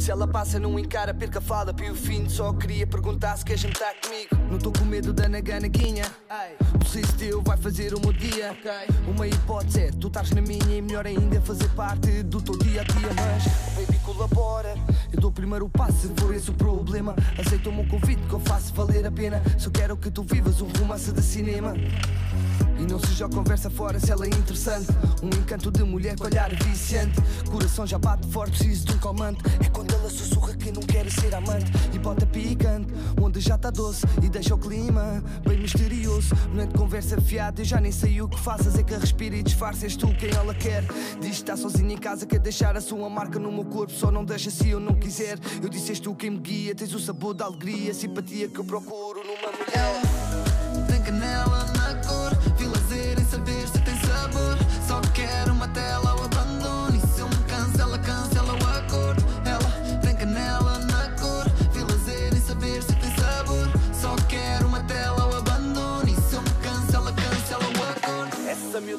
[0.01, 2.27] Se ela passa, não encara, perca a fala, pio fim.
[2.27, 4.29] Só queria perguntar se quer jantar comigo.
[4.49, 6.05] Não tô com medo da naganaguinha.
[6.81, 8.57] O sorriso teu vai fazer o meu dia.
[9.07, 12.81] Uma hipótese é tu estás na minha e melhor ainda fazer parte do teu dia
[12.81, 13.09] a dia.
[13.15, 14.73] Mas, oh baby, colabora.
[15.13, 17.15] Eu dou o primeiro passo, se for esse o problema.
[17.37, 19.39] Aceita o meu convite que eu faço valer a pena.
[19.59, 21.75] Só quero que tu vivas um romance de cinema.
[22.79, 24.87] E não se joga conversa fora se ela é interessante.
[25.21, 27.21] Um encanto de mulher com olhar viciante.
[27.51, 29.43] Coração já bate forte, preciso de um calmante.
[29.63, 29.90] É quando
[30.72, 31.72] não quer ser amante.
[31.93, 34.06] E bota picante, onde já tá doce.
[34.22, 36.35] E deixa o clima bem misterioso.
[36.53, 38.77] Não é de conversa fiada, eu já nem sei o que faças.
[38.77, 40.84] É que respira e disfarça, és tu quem ela quer.
[41.19, 43.91] Diz que está sozinha em casa, quer deixar a sua marca no meu corpo.
[43.93, 45.38] Só não deixa se eu não quiser.
[45.61, 46.76] Eu disse, és tu quem me guia.
[46.76, 50.10] Tens o sabor da alegria, simpatia que eu procuro numa mulher.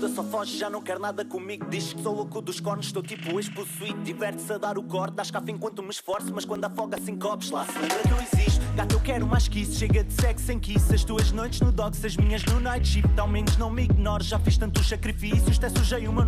[0.02, 1.66] Miúda só foge, já não quer nada comigo.
[1.68, 4.02] Diz que sou louco dos cornos, estou tipo ex-possuído.
[4.02, 6.32] Diverte-se a dar o corte, dás café enquanto me esforço.
[6.34, 8.62] Mas quando afoga, assim copos, lá se lembra que eu existo.
[8.74, 9.78] Gato, eu quero mais que isso.
[9.78, 10.94] Chega de sexo sem kiss.
[10.94, 13.20] As tuas noites no dogs, as minhas no night shift.
[13.20, 16.22] Ao menos não me ignores, já fiz tantos sacrifícios, até sujei o meu.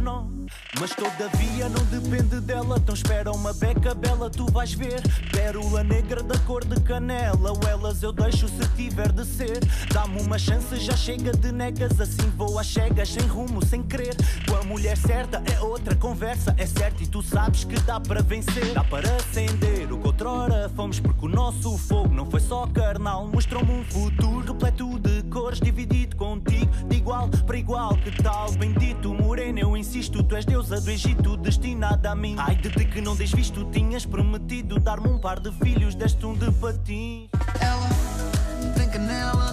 [0.78, 2.76] Mas todavia não depende dela.
[2.76, 5.00] Então espera uma beca bela, tu vais ver.
[5.32, 7.50] Pérola negra da cor de canela.
[7.50, 9.60] Ou elas eu deixo se tiver de ser.
[9.90, 11.98] Dá-me uma chance, já chega de negas.
[11.98, 14.14] Assim vou às cegas, sem rumo, sem querer.
[14.46, 16.54] Com a mulher certa é outra conversa.
[16.58, 18.74] É certo e tu sabes que dá para vencer.
[18.74, 21.00] Dá para acender o que outrora fomos.
[21.00, 23.28] Porque o nosso fogo não foi só carnal.
[23.28, 25.60] Mostrou-me um futuro repleto de cores.
[25.60, 27.96] Dividido contigo, de igual para igual.
[27.96, 29.60] Que tal, bendito moreno?
[29.60, 32.34] Eu insisto, tu és deusa do Egito, destinada a mim.
[32.36, 35.94] Ai de ti que não desvisto, tinhas prometido dar-me um par de filhos.
[35.94, 37.28] Deste um de patins.
[37.60, 39.52] Ela tem canela